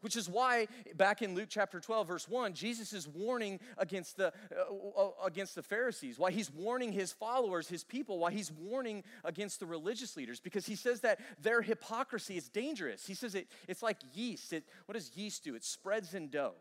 Which 0.00 0.16
is 0.16 0.28
why, 0.28 0.66
back 0.96 1.22
in 1.22 1.34
Luke 1.34 1.48
chapter 1.48 1.80
12, 1.80 2.08
verse 2.08 2.28
1, 2.28 2.54
Jesus 2.54 2.92
is 2.92 3.06
warning 3.06 3.60
against 3.78 4.16
the, 4.16 4.32
uh, 4.52 5.00
uh, 5.00 5.10
against 5.24 5.54
the 5.54 5.62
Pharisees, 5.62 6.18
why 6.18 6.30
he's 6.30 6.50
warning 6.50 6.92
his 6.92 7.12
followers, 7.12 7.68
his 7.68 7.84
people, 7.84 8.18
why 8.18 8.32
he's 8.32 8.50
warning 8.50 9.04
against 9.24 9.60
the 9.60 9.66
religious 9.66 10.16
leaders, 10.16 10.40
because 10.40 10.66
he 10.66 10.74
says 10.74 11.00
that 11.00 11.20
their 11.40 11.62
hypocrisy 11.62 12.36
is 12.36 12.48
dangerous. 12.48 13.06
He 13.06 13.14
says 13.14 13.34
it, 13.34 13.48
it's 13.68 13.82
like 13.82 13.98
yeast. 14.12 14.52
It, 14.52 14.64
what 14.86 14.94
does 14.94 15.16
yeast 15.16 15.44
do? 15.44 15.54
It 15.54 15.64
spreads 15.64 16.14
in 16.14 16.28
dough. 16.28 16.54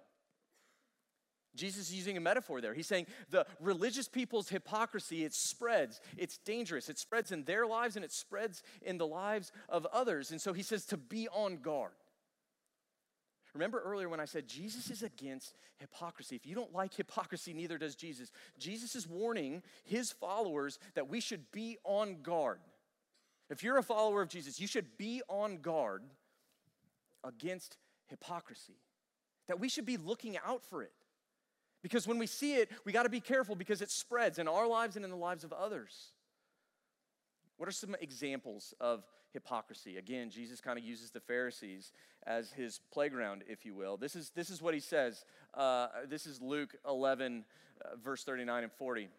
Jesus 1.56 1.89
is 1.89 1.96
using 1.96 2.18
a 2.18 2.22
metaphor 2.22 2.62
there. 2.62 2.74
He's 2.74 2.88
saying 2.88 3.06
the 3.30 3.46
religious 3.60 4.08
people's 4.08 4.50
hypocrisy, 4.50 5.24
it 5.24 5.34
spreads. 5.34 6.02
It's 6.18 6.38
dangerous. 6.39 6.89
It 6.89 6.98
spreads 6.98 7.32
in 7.32 7.44
their 7.44 7.68
lives 7.68 7.96
and 7.96 8.04
it 8.04 8.12
spreads 8.12 8.63
in 8.82 8.98
the 8.98 9.08
lives 9.08 9.52
of 9.70 9.86
others. 9.94 10.32
And 10.32 10.42
so 10.42 10.54
he 10.54 10.63
says 10.63 10.86
to 10.88 10.98
be 10.98 11.28
on 11.30 11.58
guard. 11.58 11.92
Remember 13.54 13.82
earlier 13.86 14.10
when 14.10 14.20
I 14.20 14.26
said 14.26 14.48
Jesus 14.48 14.89
is 14.89 15.04
against 15.04 15.56
hypocrisy. 15.78 16.36
If 16.36 16.46
you 16.48 16.56
don't 16.56 16.74
like 16.74 16.96
hypocrisy, 16.96 17.54
neither 17.54 17.78
does 17.78 17.96
Jesus. 17.96 18.32
Jesus 18.58 18.96
is 18.96 19.08
warning 19.08 19.62
his 19.84 20.12
followers 20.12 20.80
that 20.96 21.08
we 21.08 21.20
should 21.20 21.52
be 21.52 21.78
on 21.84 22.24
guard. 22.24 22.60
If 23.52 23.63
you're 23.63 23.78
a 23.78 23.84
follower 23.84 24.24
of 24.24 24.30
Jesus, 24.30 24.60
you 24.60 24.66
should 24.66 24.98
be 24.98 25.22
on 25.28 25.58
guard 25.58 26.02
against 27.24 27.78
hypocrisy, 28.08 28.80
that 29.48 29.60
we 29.60 29.70
should 29.70 29.86
be 29.86 29.98
looking 29.98 30.36
out 30.44 30.63
for 30.63 30.82
it. 30.82 30.92
Because 31.84 32.08
when 32.08 32.17
we 32.17 32.26
see 32.26 32.56
it, 32.56 32.72
we 32.86 32.91
got 32.91 33.04
to 33.04 33.10
be 33.10 33.19
careful 33.19 33.56
because 33.56 33.82
it 33.82 33.91
spreads 33.91 34.39
in 34.39 34.48
our 34.48 34.65
lives 34.65 34.96
and 34.96 35.04
in 35.04 35.12
the 35.12 35.17
lives 35.17 35.43
of 35.43 35.52
others. 35.52 36.13
What 37.58 37.69
are 37.69 37.74
some 37.74 37.96
examples 38.02 38.74
of 38.80 39.04
hypocrisy? 39.34 39.98
Again, 39.98 40.30
Jesus 40.30 40.62
kind 40.62 40.80
of 40.80 40.86
uses 40.86 41.12
the 41.12 41.19
Pharisees 41.19 41.91
as 42.26 42.52
his 42.52 42.80
playground, 42.91 43.43
if 43.48 43.65
you 43.65 43.76
will. 43.76 43.98
This 43.98 44.15
is, 44.15 44.32
this 44.34 44.50
is 44.50 44.62
what 44.62 44.74
he 44.74 44.80
says. 44.80 45.26
Uh, 45.54 45.88
this 46.08 46.26
is 46.26 46.41
Luke 46.41 46.74
11, 46.88 47.43
uh, 47.84 47.96
verse 48.02 48.24
39 48.24 48.63
and 48.63 48.72
40. 48.72 49.10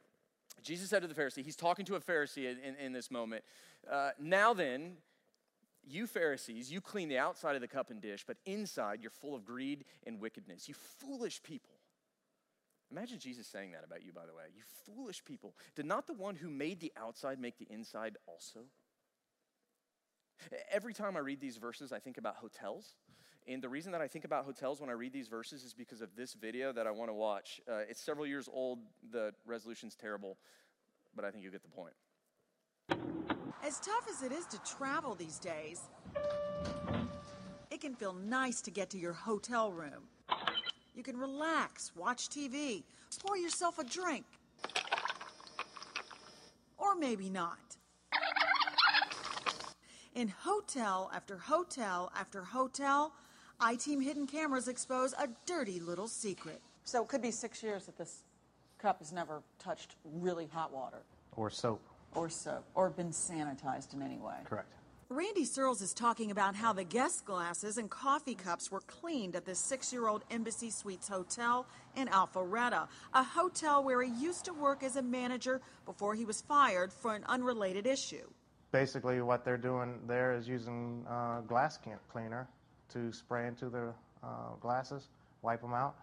Jesus 0.63 0.89
said 0.89 1.03
to 1.03 1.09
the 1.09 1.15
Pharisee, 1.15 1.45
he's 1.45 1.57
talking 1.57 1.85
to 1.85 1.97
a 1.97 2.01
Pharisee 2.01 2.51
in, 2.51 2.59
in, 2.59 2.77
in 2.77 2.93
this 2.93 3.11
moment. 3.11 3.45
Uh, 3.91 4.11
now 4.19 4.55
then, 4.55 4.97
you 5.87 6.07
Pharisees, 6.07 6.73
you 6.73 6.81
clean 6.81 7.11
the 7.11 7.19
outside 7.19 7.57
of 7.57 7.61
the 7.61 7.69
cup 7.69 7.91
and 7.91 8.01
dish, 8.01 8.25
but 8.27 8.39
inside 8.47 9.01
you're 9.03 9.11
full 9.11 9.35
of 9.35 9.45
greed 9.45 9.85
and 10.07 10.19
wickedness. 10.19 10.67
You 10.67 10.75
foolish 10.75 11.43
people. 11.43 11.75
Imagine 12.91 13.19
Jesus 13.19 13.47
saying 13.47 13.73
that 13.73 13.85
about 13.85 14.05
you, 14.05 14.13
by 14.13 14.27
the 14.27 14.35
way. 14.35 14.45
You 14.55 14.63
foolish 14.87 15.25
people. 15.25 15.55
Did 15.75 15.87
not 15.87 16.07
the 16.07 16.13
one 16.13 16.37
who 16.37 16.49
made 16.49 16.81
the 16.81 16.93
outside 16.97 17.41
make 17.41 17.59
the 17.59 17.67
inside 17.71 18.17
also? 18.27 18.61
Every 20.71 20.93
time 20.93 21.17
I 21.17 21.21
read 21.21 21.41
these 21.41 21.57
verses, 21.57 21.93
I 21.93 21.99
think 21.99 22.19
about 22.19 22.37
hotels. 22.37 22.95
And 23.47 23.63
the 23.63 23.69
reason 23.69 23.93
that 23.93 24.01
I 24.01 24.09
think 24.09 24.25
about 24.25 24.45
hotels 24.45 24.81
when 24.81 24.89
I 24.89 24.95
read 24.95 25.13
these 25.13 25.29
verses 25.29 25.65
is 25.65 25.75
because 25.75 26.01
of 26.01 26.17
this 26.17 26.35
video 26.35 26.73
that 26.73 26.87
I 26.87 26.91
want 26.91 27.11
to 27.11 27.15
watch. 27.15 27.61
Uh, 27.71 27.81
it's 27.89 28.01
several 28.01 28.27
years 28.27 28.49
old. 28.51 28.79
The 29.11 29.33
resolution's 29.47 29.95
terrible, 29.95 30.39
but 31.15 31.25
I 31.25 31.31
think 31.31 31.45
you 31.45 31.51
get 31.51 31.63
the 31.63 31.69
point. 31.69 31.95
As 33.63 33.81
tough 33.81 34.09
as 34.11 34.23
it 34.23 34.33
is 34.33 34.47
to 34.47 34.59
travel 34.63 35.15
these 35.15 35.39
days, 35.39 35.83
it 37.71 37.81
can 37.81 37.95
feel 37.95 38.15
nice 38.15 38.61
to 38.63 38.71
get 38.71 38.91
to 38.91 38.99
your 38.99 39.13
hotel 39.13 39.73
room. 39.73 40.09
You 40.95 41.03
can 41.03 41.17
relax, 41.17 41.93
watch 41.97 42.29
TV, 42.29 42.83
pour 43.25 43.37
yourself 43.37 43.79
a 43.79 43.85
drink. 43.85 44.25
Or 46.79 46.95
maybe 46.95 47.29
not. 47.31 47.59
In 50.15 50.29
hotel 50.29 51.11
after 51.13 51.37
hotel 51.37 52.13
after 52.17 52.45
hotel, 52.45 53.13
I-Team 53.61 54.01
Hidden 54.01 54.27
Cameras 54.29 54.69
expose 54.69 55.13
a 55.15 55.29
dirty 55.47 55.81
little 55.81 56.07
secret. 56.07 56.61
So 56.85 57.03
it 57.03 57.09
could 57.09 57.23
be 57.23 57.31
six 57.33 57.63
years 57.63 57.87
that 57.87 57.97
this 57.99 58.23
cup 58.79 58.99
has 59.01 59.13
never 59.13 59.43
touched 59.59 59.97
really 60.05 60.47
hot 60.47 60.73
water 60.73 60.99
Or 61.37 61.51
soap. 61.51 61.81
or 62.15 62.29
soap 62.29 62.65
or 62.75 62.91
been 62.91 63.11
sanitized 63.11 63.95
in 63.95 64.03
any 64.03 64.19
way. 64.19 64.37
Correct. 64.45 64.69
Randy 65.11 65.45
Searles 65.45 65.83
is 65.83 65.93
talking 65.93 66.31
about 66.31 66.55
how 66.55 66.73
the 66.73 66.83
guest 66.83 67.27
glasses 67.27 67.77
and 67.77 67.91
coffee 67.91 68.35
cups 68.35 68.73
were 68.73 68.81
cleaned 68.81 69.37
at 69.37 69.45
the 69.45 69.55
six 69.55 69.93
year 69.93 70.09
old 70.09 70.25
Embassy 70.31 70.71
Suites 70.71 71.09
Hotel 71.09 71.67
in 71.95 72.09
Alpharetta, 72.09 72.89
a 73.13 73.23
hotel 73.23 73.85
where 73.85 74.03
he 74.03 74.11
used 74.13 74.47
to 74.47 74.55
work 74.55 74.83
as 74.83 74.97
a 74.97 75.03
manager 75.03 75.61
before 75.85 76.15
he 76.15 76.25
was 76.25 76.41
fired 76.41 76.91
for 76.91 77.15
an 77.15 77.23
unrelated 77.27 77.87
issue. 77.87 78.27
Basically, 78.73 79.21
what 79.21 79.45
they're 79.45 79.59
doing 79.59 80.01
there 80.07 80.33
is 80.33 80.49
using 80.49 81.05
uh, 81.09 81.43
glass 81.43 81.79
cleaner 82.11 82.49
to 82.89 83.13
spray 83.13 83.47
into 83.47 83.69
the 83.69 83.93
uh, 84.23 84.27
glasses, 84.61 85.09
wipe 85.43 85.61
them 85.61 85.75
out, 85.75 85.97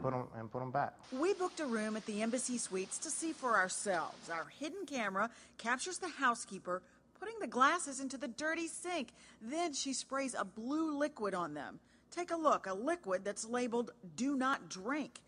put 0.00 0.12
them 0.12 0.24
and 0.38 0.50
put 0.50 0.60
them 0.60 0.70
back. 0.70 0.94
We 1.12 1.34
booked 1.34 1.60
a 1.60 1.66
room 1.66 1.96
at 1.96 2.06
the 2.06 2.22
Embassy 2.22 2.56
Suites 2.56 2.98
to 2.98 3.10
see 3.10 3.32
for 3.32 3.56
ourselves. 3.56 4.30
Our 4.30 4.46
hidden 4.58 4.86
camera 4.86 5.28
captures 5.58 5.98
the 5.98 6.08
housekeeper 6.08 6.82
putting 7.18 7.38
the 7.40 7.46
glasses 7.46 8.00
into 8.00 8.16
the 8.16 8.28
dirty 8.28 8.66
sink. 8.66 9.08
Then 9.40 9.72
she 9.72 9.92
sprays 9.92 10.34
a 10.38 10.44
blue 10.44 10.96
liquid 10.96 11.34
on 11.34 11.54
them. 11.54 11.80
Take 12.10 12.30
a 12.30 12.36
look, 12.36 12.66
a 12.66 12.74
liquid 12.74 13.24
that's 13.24 13.46
labeled 13.46 13.92
do 14.16 14.36
not 14.36 14.68
drink. 14.68 15.20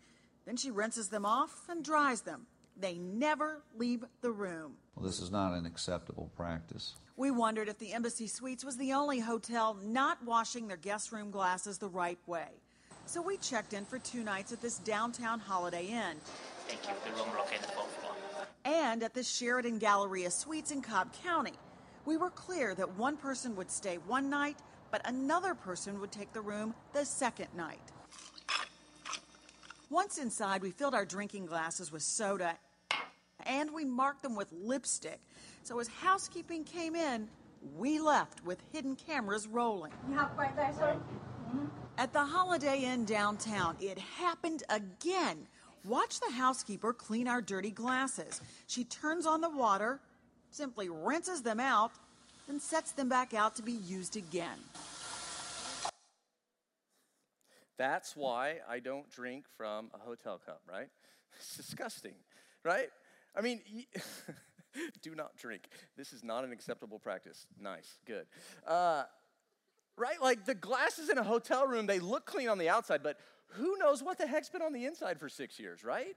Then 0.45 0.57
she 0.57 0.71
rinses 0.71 1.09
them 1.09 1.25
off 1.25 1.69
and 1.69 1.83
dries 1.83 2.21
them. 2.21 2.47
They 2.77 2.95
never 2.97 3.61
leave 3.77 4.03
the 4.21 4.31
room. 4.31 4.73
Well, 4.95 5.05
this 5.05 5.19
is 5.19 5.31
not 5.31 5.53
an 5.53 5.65
acceptable 5.65 6.31
practice. 6.35 6.95
We 7.15 7.29
wondered 7.29 7.69
if 7.69 7.77
the 7.77 7.93
Embassy 7.93 8.27
Suites 8.27 8.65
was 8.65 8.77
the 8.77 8.93
only 8.93 9.19
hotel 9.19 9.77
not 9.83 10.23
washing 10.25 10.67
their 10.67 10.77
guest 10.77 11.11
room 11.11 11.29
glasses 11.29 11.77
the 11.77 11.87
right 11.87 12.17
way. 12.25 12.47
So 13.05 13.21
we 13.21 13.37
checked 13.37 13.73
in 13.73 13.85
for 13.85 13.99
two 13.99 14.23
nights 14.23 14.51
at 14.51 14.61
this 14.61 14.77
downtown 14.79 15.39
Holiday 15.39 15.87
Inn 15.87 16.17
Thank 16.67 16.87
you. 16.87 16.93
The 17.05 17.17
room 17.21 17.35
located 17.37 17.65
fourth 17.65 17.91
floor. 17.97 18.13
and 18.63 19.03
at 19.03 19.13
the 19.13 19.23
Sheraton 19.23 19.77
Galleria 19.77 20.31
Suites 20.31 20.71
in 20.71 20.81
Cobb 20.81 21.11
County. 21.23 21.53
We 22.05 22.17
were 22.17 22.29
clear 22.29 22.73
that 22.75 22.97
one 22.97 23.17
person 23.17 23.55
would 23.55 23.69
stay 23.69 23.97
one 24.07 24.29
night, 24.29 24.57
but 24.91 25.01
another 25.05 25.53
person 25.53 25.99
would 25.99 26.11
take 26.11 26.33
the 26.33 26.41
room 26.41 26.73
the 26.93 27.05
second 27.05 27.47
night. 27.55 27.91
Once 29.89 30.17
inside, 30.17 30.61
we 30.61 30.71
filled 30.71 30.95
our 30.95 31.05
drinking 31.05 31.45
glasses 31.45 31.91
with 31.91 32.01
soda 32.01 32.57
and 33.45 33.71
we 33.73 33.85
marked 33.85 34.23
them 34.23 34.35
with 34.35 34.51
lipstick. 34.51 35.19
So 35.63 35.79
as 35.79 35.87
housekeeping 35.87 36.63
came 36.63 36.95
in, 36.95 37.27
we 37.75 37.99
left 37.99 38.43
with 38.43 38.61
hidden 38.71 38.95
cameras 38.95 39.47
rolling. 39.47 39.91
You 40.09 40.15
have 40.15 40.31
right 40.37 40.55
there, 40.55 40.73
sir. 40.73 40.97
At 41.97 42.13
the 42.13 42.23
Holiday 42.23 42.83
Inn 42.83 43.05
downtown, 43.05 43.75
it 43.79 43.99
happened 43.99 44.63
again. 44.69 45.47
Watch 45.83 46.19
the 46.19 46.31
housekeeper 46.31 46.93
clean 46.93 47.27
our 47.27 47.41
dirty 47.41 47.71
glasses. 47.71 48.41
She 48.67 48.83
turns 48.85 49.25
on 49.25 49.41
the 49.41 49.49
water, 49.49 49.99
simply 50.51 50.89
rinses 50.89 51.41
them 51.41 51.59
out, 51.59 51.91
and 52.47 52.61
sets 52.61 52.91
them 52.91 53.09
back 53.09 53.33
out 53.33 53.55
to 53.55 53.61
be 53.61 53.71
used 53.71 54.17
again. 54.17 54.57
That's 57.77 58.15
why 58.15 58.57
I 58.69 58.79
don't 58.79 59.09
drink 59.09 59.45
from 59.57 59.89
a 59.93 59.97
hotel 59.97 60.39
cup, 60.45 60.61
right? 60.69 60.89
It's 61.37 61.55
disgusting, 61.55 62.13
right? 62.63 62.89
I 63.35 63.41
mean, 63.41 63.61
do 65.01 65.15
not 65.15 65.37
drink. 65.37 65.63
This 65.97 66.11
is 66.11 66.23
not 66.23 66.43
an 66.43 66.51
acceptable 66.51 66.99
practice. 66.99 67.47
Nice, 67.59 67.97
good. 68.05 68.25
Uh, 68.67 69.03
right? 69.97 70.21
Like 70.21 70.45
the 70.45 70.53
glasses 70.53 71.09
in 71.09 71.17
a 71.17 71.23
hotel 71.23 71.65
room, 71.67 71.85
they 71.87 71.99
look 71.99 72.25
clean 72.25 72.49
on 72.49 72.57
the 72.57 72.69
outside, 72.69 73.01
but 73.01 73.17
who 73.53 73.77
knows 73.77 74.03
what 74.03 74.17
the 74.17 74.27
heck's 74.27 74.49
been 74.49 74.61
on 74.61 74.73
the 74.73 74.85
inside 74.85 75.19
for 75.19 75.29
six 75.29 75.59
years, 75.59 75.83
right? 75.83 76.15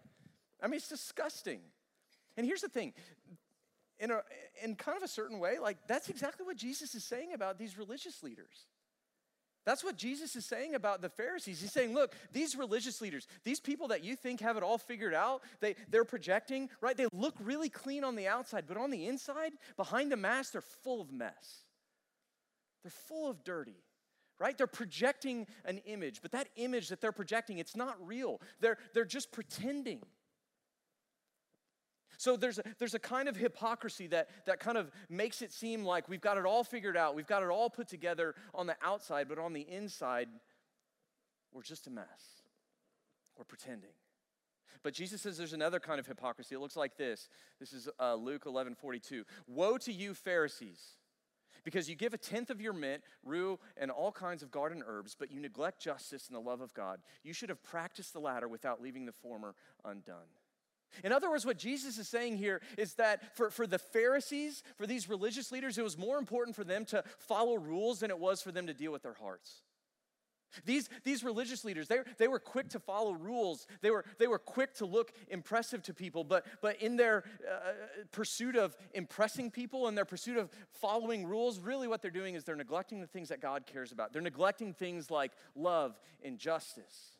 I 0.62 0.66
mean, 0.66 0.76
it's 0.76 0.88
disgusting. 0.88 1.60
And 2.36 2.44
here's 2.44 2.60
the 2.60 2.68
thing 2.68 2.92
in, 3.98 4.10
a, 4.10 4.22
in 4.62 4.74
kind 4.74 4.96
of 4.96 5.02
a 5.02 5.08
certain 5.08 5.38
way, 5.38 5.58
like 5.58 5.78
that's 5.86 6.08
exactly 6.08 6.44
what 6.44 6.56
Jesus 6.56 6.94
is 6.94 7.04
saying 7.04 7.32
about 7.32 7.58
these 7.58 7.78
religious 7.78 8.22
leaders. 8.22 8.66
That's 9.64 9.82
what 9.82 9.96
Jesus 9.96 10.36
is 10.36 10.44
saying 10.44 10.74
about 10.74 11.00
the 11.00 11.08
Pharisees. 11.08 11.60
He's 11.60 11.72
saying, 11.72 11.94
look, 11.94 12.14
these 12.32 12.54
religious 12.54 13.00
leaders, 13.00 13.26
these 13.44 13.60
people 13.60 13.88
that 13.88 14.04
you 14.04 14.14
think 14.14 14.40
have 14.40 14.58
it 14.58 14.62
all 14.62 14.76
figured 14.76 15.14
out, 15.14 15.42
they, 15.60 15.74
they're 15.88 16.04
projecting, 16.04 16.68
right? 16.82 16.96
They 16.96 17.06
look 17.12 17.34
really 17.40 17.70
clean 17.70 18.04
on 18.04 18.14
the 18.14 18.28
outside, 18.28 18.64
but 18.66 18.76
on 18.76 18.90
the 18.90 19.06
inside, 19.06 19.52
behind 19.76 20.12
the 20.12 20.16
mask, 20.16 20.52
they're 20.52 20.60
full 20.60 21.00
of 21.00 21.10
mess. 21.10 21.64
They're 22.82 22.90
full 22.90 23.30
of 23.30 23.42
dirty, 23.42 23.82
right? 24.38 24.56
They're 24.58 24.66
projecting 24.66 25.46
an 25.64 25.78
image, 25.86 26.20
but 26.20 26.32
that 26.32 26.48
image 26.56 26.90
that 26.90 27.00
they're 27.00 27.12
projecting, 27.12 27.56
it's 27.56 27.74
not 27.74 27.96
real. 28.06 28.42
They're, 28.60 28.76
they're 28.92 29.06
just 29.06 29.32
pretending. 29.32 30.02
So 32.18 32.36
there's 32.36 32.58
a, 32.58 32.62
there's 32.78 32.94
a 32.94 32.98
kind 32.98 33.28
of 33.28 33.36
hypocrisy 33.36 34.06
that, 34.08 34.28
that 34.46 34.60
kind 34.60 34.78
of 34.78 34.90
makes 35.08 35.42
it 35.42 35.52
seem 35.52 35.84
like 35.84 36.08
we've 36.08 36.20
got 36.20 36.38
it 36.38 36.44
all 36.44 36.64
figured 36.64 36.96
out, 36.96 37.14
we've 37.14 37.26
got 37.26 37.42
it 37.42 37.48
all 37.48 37.70
put 37.70 37.88
together 37.88 38.34
on 38.54 38.66
the 38.66 38.76
outside, 38.82 39.28
but 39.28 39.38
on 39.38 39.52
the 39.52 39.62
inside, 39.62 40.28
we're 41.52 41.62
just 41.62 41.86
a 41.86 41.90
mess. 41.90 42.42
We're 43.36 43.44
pretending. 43.44 43.90
But 44.82 44.92
Jesus 44.92 45.22
says 45.22 45.38
there's 45.38 45.54
another 45.54 45.80
kind 45.80 45.98
of 45.98 46.06
hypocrisy. 46.06 46.54
It 46.54 46.58
looks 46.58 46.76
like 46.76 46.96
this. 46.96 47.28
This 47.58 47.72
is 47.72 47.88
uh, 47.98 48.14
Luke 48.14 48.42
11 48.46 48.74
42. 48.74 49.24
Woe 49.46 49.78
to 49.78 49.92
you, 49.92 50.12
Pharisees, 50.12 50.78
because 51.64 51.88
you 51.88 51.96
give 51.96 52.12
a 52.12 52.18
tenth 52.18 52.50
of 52.50 52.60
your 52.60 52.74
mint, 52.74 53.02
rue, 53.24 53.58
and 53.78 53.90
all 53.90 54.12
kinds 54.12 54.42
of 54.42 54.50
garden 54.50 54.84
herbs, 54.86 55.16
but 55.18 55.32
you 55.32 55.40
neglect 55.40 55.80
justice 55.80 56.26
and 56.28 56.36
the 56.36 56.40
love 56.40 56.60
of 56.60 56.74
God. 56.74 57.00
You 57.22 57.32
should 57.32 57.48
have 57.48 57.62
practiced 57.62 58.12
the 58.12 58.20
latter 58.20 58.46
without 58.46 58.82
leaving 58.82 59.06
the 59.06 59.12
former 59.12 59.54
undone. 59.84 60.28
In 61.02 61.12
other 61.12 61.30
words, 61.30 61.44
what 61.44 61.58
Jesus 61.58 61.98
is 61.98 62.08
saying 62.08 62.36
here 62.36 62.60
is 62.78 62.94
that 62.94 63.36
for, 63.36 63.50
for 63.50 63.66
the 63.66 63.78
Pharisees, 63.78 64.62
for 64.76 64.86
these 64.86 65.08
religious 65.08 65.50
leaders, 65.50 65.78
it 65.78 65.82
was 65.82 65.98
more 65.98 66.18
important 66.18 66.54
for 66.54 66.64
them 66.64 66.84
to 66.86 67.02
follow 67.18 67.56
rules 67.56 68.00
than 68.00 68.10
it 68.10 68.18
was 68.18 68.42
for 68.42 68.52
them 68.52 68.66
to 68.66 68.74
deal 68.74 68.92
with 68.92 69.02
their 69.02 69.14
hearts. 69.14 69.62
These, 70.64 70.88
these 71.02 71.24
religious 71.24 71.64
leaders, 71.64 71.88
they, 71.88 71.98
they 72.18 72.28
were 72.28 72.38
quick 72.38 72.68
to 72.70 72.78
follow 72.78 73.12
rules. 73.12 73.66
They 73.80 73.90
were, 73.90 74.04
they 74.18 74.26
were 74.26 74.38
quick 74.38 74.74
to 74.74 74.86
look 74.86 75.12
impressive 75.28 75.82
to 75.84 75.94
people, 75.94 76.24
but, 76.24 76.46
but 76.60 76.80
in 76.80 76.96
their 76.96 77.24
uh, 77.50 77.72
pursuit 78.12 78.56
of 78.56 78.76
impressing 78.92 79.50
people 79.50 79.88
and 79.88 79.96
their 79.96 80.04
pursuit 80.04 80.36
of 80.36 80.50
following 80.70 81.26
rules, 81.26 81.58
really 81.58 81.88
what 81.88 82.02
they're 82.02 82.10
doing 82.10 82.34
is 82.34 82.44
they're 82.44 82.56
neglecting 82.56 83.00
the 83.00 83.06
things 83.06 83.28
that 83.30 83.40
God 83.40 83.66
cares 83.66 83.92
about. 83.92 84.12
They're 84.12 84.22
neglecting 84.22 84.72
things 84.72 85.10
like 85.10 85.32
love 85.54 85.98
and 86.22 86.38
justice. 86.38 87.13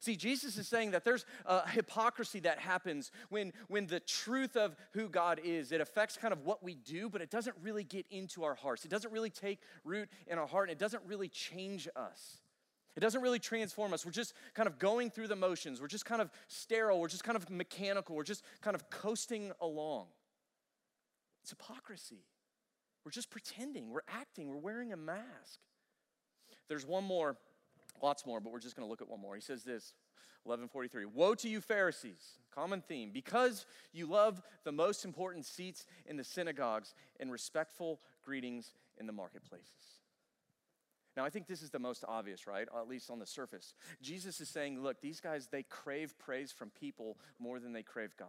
See, 0.00 0.16
Jesus 0.16 0.56
is 0.56 0.68
saying 0.68 0.90
that 0.92 1.04
there's 1.04 1.24
a 1.46 1.68
hypocrisy 1.68 2.40
that 2.40 2.58
happens 2.58 3.10
when, 3.30 3.52
when 3.68 3.86
the 3.86 4.00
truth 4.00 4.56
of 4.56 4.76
who 4.92 5.08
God 5.08 5.40
is, 5.42 5.72
it 5.72 5.80
affects 5.80 6.16
kind 6.16 6.32
of 6.32 6.44
what 6.44 6.62
we 6.62 6.74
do, 6.74 7.08
but 7.08 7.20
it 7.22 7.30
doesn't 7.30 7.56
really 7.62 7.84
get 7.84 8.06
into 8.10 8.44
our 8.44 8.54
hearts. 8.54 8.84
It 8.84 8.90
doesn't 8.90 9.12
really 9.12 9.30
take 9.30 9.60
root 9.84 10.08
in 10.26 10.38
our 10.38 10.46
heart, 10.46 10.68
and 10.68 10.76
it 10.76 10.80
doesn't 10.80 11.02
really 11.06 11.28
change 11.28 11.88
us. 11.96 12.38
It 12.96 13.00
doesn't 13.00 13.22
really 13.22 13.40
transform 13.40 13.92
us. 13.92 14.04
We're 14.06 14.12
just 14.12 14.34
kind 14.54 14.68
of 14.68 14.78
going 14.78 15.10
through 15.10 15.28
the 15.28 15.36
motions. 15.36 15.80
We're 15.80 15.88
just 15.88 16.04
kind 16.04 16.22
of 16.22 16.30
sterile. 16.46 17.00
We're 17.00 17.08
just 17.08 17.24
kind 17.24 17.36
of 17.36 17.50
mechanical. 17.50 18.14
We're 18.14 18.22
just 18.22 18.44
kind 18.60 18.76
of 18.76 18.88
coasting 18.88 19.52
along. 19.60 20.06
It's 21.42 21.50
hypocrisy. 21.50 22.24
We're 23.04 23.10
just 23.10 23.30
pretending. 23.30 23.90
We're 23.90 24.00
acting. 24.08 24.48
We're 24.48 24.58
wearing 24.58 24.92
a 24.92 24.96
mask. 24.96 25.58
There's 26.68 26.86
one 26.86 27.04
more 27.04 27.36
Lots 28.02 28.26
more, 28.26 28.40
but 28.40 28.52
we're 28.52 28.60
just 28.60 28.76
going 28.76 28.86
to 28.86 28.90
look 28.90 29.02
at 29.02 29.08
one 29.08 29.20
more. 29.20 29.34
He 29.34 29.40
says 29.40 29.62
this 29.62 29.94
1143 30.44 31.06
Woe 31.06 31.34
to 31.34 31.48
you, 31.48 31.60
Pharisees, 31.60 32.38
common 32.54 32.80
theme, 32.80 33.10
because 33.12 33.66
you 33.92 34.06
love 34.06 34.42
the 34.64 34.72
most 34.72 35.04
important 35.04 35.46
seats 35.46 35.86
in 36.06 36.16
the 36.16 36.24
synagogues 36.24 36.94
and 37.18 37.32
respectful 37.32 38.00
greetings 38.24 38.74
in 38.98 39.06
the 39.06 39.12
marketplaces. 39.12 40.00
Now, 41.16 41.24
I 41.24 41.30
think 41.30 41.46
this 41.46 41.62
is 41.62 41.70
the 41.70 41.78
most 41.78 42.04
obvious, 42.08 42.46
right? 42.46 42.66
At 42.76 42.88
least 42.88 43.10
on 43.10 43.20
the 43.20 43.26
surface. 43.26 43.74
Jesus 44.02 44.40
is 44.40 44.48
saying, 44.48 44.82
look, 44.82 45.00
these 45.00 45.20
guys, 45.20 45.46
they 45.46 45.62
crave 45.62 46.18
praise 46.18 46.50
from 46.50 46.70
people 46.70 47.18
more 47.38 47.60
than 47.60 47.72
they 47.72 47.84
crave 47.84 48.16
God. 48.18 48.28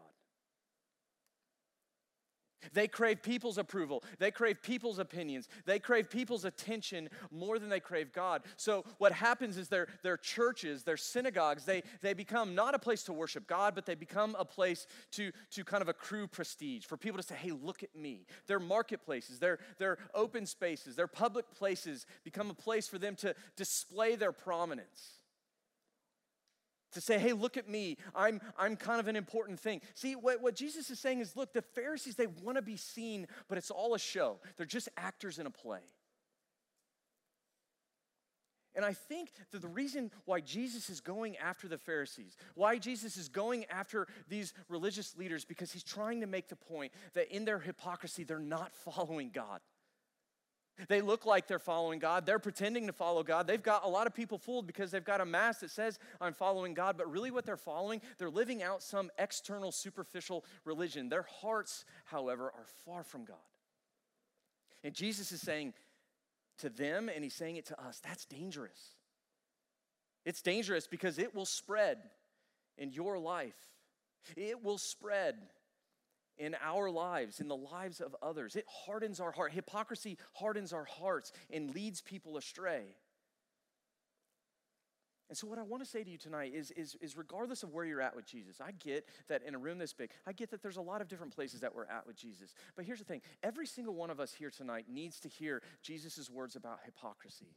They 2.73 2.87
crave 2.87 3.21
people's 3.21 3.57
approval. 3.57 4.03
They 4.19 4.31
crave 4.31 4.61
people's 4.61 4.99
opinions. 4.99 5.47
They 5.65 5.79
crave 5.79 6.09
people's 6.09 6.45
attention 6.45 7.09
more 7.31 7.59
than 7.59 7.69
they 7.69 7.79
crave 7.79 8.11
God. 8.11 8.43
So 8.57 8.83
what 8.97 9.11
happens 9.11 9.57
is 9.57 9.67
their, 9.67 9.87
their 10.03 10.17
churches, 10.17 10.83
their 10.83 10.97
synagogues, 10.97 11.65
they, 11.65 11.83
they 12.01 12.13
become 12.13 12.55
not 12.55 12.75
a 12.75 12.79
place 12.79 13.03
to 13.03 13.13
worship 13.13 13.47
God, 13.47 13.75
but 13.75 13.85
they 13.85 13.95
become 13.95 14.35
a 14.37 14.45
place 14.45 14.87
to, 15.11 15.31
to 15.51 15.63
kind 15.63 15.81
of 15.81 15.89
accrue 15.89 16.27
prestige, 16.27 16.85
for 16.85 16.97
people 16.97 17.17
to 17.17 17.23
say, 17.23 17.35
hey, 17.35 17.51
look 17.51 17.83
at 17.83 17.95
me. 17.95 18.25
Their 18.47 18.59
marketplaces, 18.59 19.39
their, 19.39 19.59
their 19.77 19.97
open 20.13 20.45
spaces, 20.45 20.95
their 20.95 21.07
public 21.07 21.45
places 21.51 22.05
become 22.23 22.49
a 22.49 22.53
place 22.53 22.87
for 22.87 22.97
them 22.97 23.15
to 23.17 23.35
display 23.55 24.15
their 24.15 24.31
prominence 24.31 25.19
to 26.95 27.01
say, 27.01 27.19
hey, 27.19 27.34
look 27.34 27.58
at 27.58 27.69
me. 27.69 27.97
I'm, 28.15 28.41
I'm 28.58 28.75
kind 28.75 28.99
of 28.99 29.08
an 29.08 29.15
important 29.15 29.60
thing. 29.60 29.81
See, 29.93 30.15
what, 30.15 30.41
what 30.41 30.55
Jesus 30.55 30.89
is 30.89 30.99
saying 30.99 31.19
is 31.19 31.36
look, 31.36 31.53
the 31.53 31.62
Pharisees, 31.62 32.15
they 32.15 32.27
want 32.27 32.58
to 32.58 32.62
be 32.62 32.77
seen, 32.77 33.27
but 33.47 33.58
it's 33.58 33.71
all 33.71 33.93
a 33.93 33.99
show. 33.99 34.39
They're 34.58 34.65
just 34.65 34.89
actors 34.97 35.38
in 35.38 35.45
a 35.45 35.51
play. 35.51 35.81
And 38.75 38.84
I 38.84 38.93
think 38.93 39.29
that 39.51 39.62
the 39.62 39.69
reason 39.69 40.12
why 40.25 40.41
Jesus 40.41 40.89
is 40.89 40.99
going 40.99 41.38
after 41.38 41.67
the 41.67 41.77
Pharisees, 41.77 42.36
why 42.55 42.77
Jesus 42.77 43.15
is 43.15 43.29
going 43.29 43.65
after 43.65 44.08
these 44.27 44.53
religious 44.67 45.15
leaders, 45.15 45.45
because 45.45 45.71
he's 45.71 45.84
trying 45.84 46.19
to 46.21 46.27
make 46.27 46.49
the 46.49 46.58
point 46.58 46.91
that 47.13 47.34
in 47.34 47.45
their 47.45 47.60
hypocrisy, 47.60 48.23
they're 48.25 48.39
not 48.39 48.73
following 48.86 49.31
God. 49.34 49.62
They 50.89 51.01
look 51.01 51.25
like 51.25 51.47
they're 51.47 51.57
following 51.57 51.99
God. 51.99 52.25
They're 52.25 52.39
pretending 52.39 52.88
to 52.88 52.93
follow 52.93 53.23
God. 53.23 53.47
They've 53.47 53.61
got 53.61 53.85
a 53.85 53.88
lot 53.88 54.07
of 54.07 54.13
people 54.13 54.38
fooled 54.38 54.67
because 54.67 54.91
they've 54.91 55.03
got 55.03 55.21
a 55.21 55.25
mask 55.25 55.61
that 55.61 55.71
says, 55.71 55.99
I'm 56.19 56.33
following 56.33 56.73
God. 56.73 56.97
But 56.97 57.09
really, 57.09 57.31
what 57.31 57.45
they're 57.45 57.55
following, 57.55 58.01
they're 58.17 58.29
living 58.29 58.61
out 58.61 58.83
some 58.83 59.09
external, 59.17 59.71
superficial 59.71 60.43
religion. 60.65 61.07
Their 61.07 61.25
hearts, 61.41 61.85
however, 62.05 62.45
are 62.45 62.65
far 62.85 63.03
from 63.03 63.23
God. 63.23 63.38
And 64.83 64.93
Jesus 64.93 65.31
is 65.31 65.41
saying 65.41 65.73
to 66.59 66.69
them, 66.69 67.09
and 67.13 67.23
he's 67.23 67.33
saying 67.33 67.55
it 67.55 67.65
to 67.67 67.81
us, 67.81 68.01
that's 68.03 68.25
dangerous. 68.25 68.95
It's 70.25 70.41
dangerous 70.41 70.88
because 70.88 71.19
it 71.19 71.33
will 71.33 71.45
spread 71.45 71.99
in 72.77 72.91
your 72.91 73.17
life, 73.17 73.55
it 74.35 74.61
will 74.61 74.77
spread 74.77 75.35
in 76.38 76.56
our 76.62 76.89
lives, 76.89 77.39
in 77.39 77.48
the 77.48 77.56
lives 77.56 78.02
of 78.02 78.15
others. 78.21 78.56
It 78.56 78.65
hardens 78.86 79.19
our 79.19 79.32
heart. 79.32 79.54
Hypocrisy 79.54 80.17
hardens 80.34 80.74
our 80.74 80.86
hearts 80.86 81.32
and 81.52 81.74
leads 81.74 82.02
people 82.02 82.38
astray. 82.38 82.84
And 85.28 85.38
so, 85.38 85.48
what 85.48 85.58
I 85.58 85.63
want 85.63 85.84
to 85.84 85.89
say 85.89 86.04
to 86.04 86.10
you 86.10 86.19
tonight 86.19 86.54
is, 86.54 86.69
is, 86.71 86.95
is 87.02 87.17
regardless 87.17 87.63
of 87.63 87.74
where 87.74 87.84
you're 87.84 88.02
at 88.02 88.15
with 88.15 88.28
Jesus, 88.28 88.62
I 88.62 88.71
get 88.74 89.08
that 89.28 89.41
in 89.41 89.56
a 89.56 89.58
room 89.58 89.80
this 89.80 89.91
big, 89.91 90.12
I 90.28 90.34
get 90.34 90.52
that 90.52 90.62
there's 90.62 90.78
a 90.78 90.82
lot 90.82 91.02
of 91.02 91.08
different 91.08 91.34
places 91.34 91.62
that 91.62 91.74
we're 91.74 91.86
at 91.86 92.06
with 92.06 92.15
Jesus. 92.15 92.54
But 92.76 92.86
here's 92.86 93.00
the 93.00 93.06
thing 93.06 93.21
every 93.41 93.65
single 93.65 93.95
one 93.95 94.12
of 94.12 94.19
us 94.19 94.34
here 94.34 94.52
tonight 94.52 94.86
needs 94.88 95.19
to 95.21 95.30
hear 95.30 95.63
Jesus' 95.82 96.30
words 96.30 96.56
about 96.56 96.80
hypocrisy. 96.86 97.56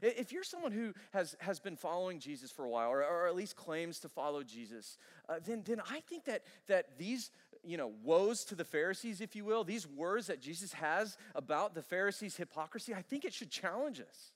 If 0.00 0.32
you're 0.32 0.44
someone 0.44 0.72
who 0.72 0.94
has, 1.12 1.34
has 1.40 1.58
been 1.58 1.76
following 1.76 2.20
Jesus 2.20 2.50
for 2.50 2.64
a 2.64 2.70
while, 2.70 2.90
or, 2.90 3.02
or 3.04 3.26
at 3.26 3.34
least 3.34 3.56
claims 3.56 3.98
to 4.00 4.08
follow 4.08 4.42
Jesus, 4.42 4.96
uh, 5.28 5.40
then, 5.44 5.62
then 5.66 5.80
I 5.90 6.00
think 6.00 6.24
that, 6.26 6.44
that 6.68 6.98
these 6.98 7.30
you 7.68 7.76
know, 7.76 7.92
woes 8.02 8.44
to 8.46 8.54
the 8.54 8.64
Pharisees, 8.64 9.20
if 9.20 9.36
you 9.36 9.44
will, 9.44 9.62
these 9.62 9.86
words 9.86 10.28
that 10.28 10.40
Jesus 10.40 10.72
has 10.72 11.18
about 11.34 11.74
the 11.74 11.82
Pharisees' 11.82 12.36
hypocrisy, 12.36 12.94
I 12.94 13.02
think 13.02 13.26
it 13.26 13.34
should 13.34 13.50
challenge 13.50 14.00
us. 14.00 14.32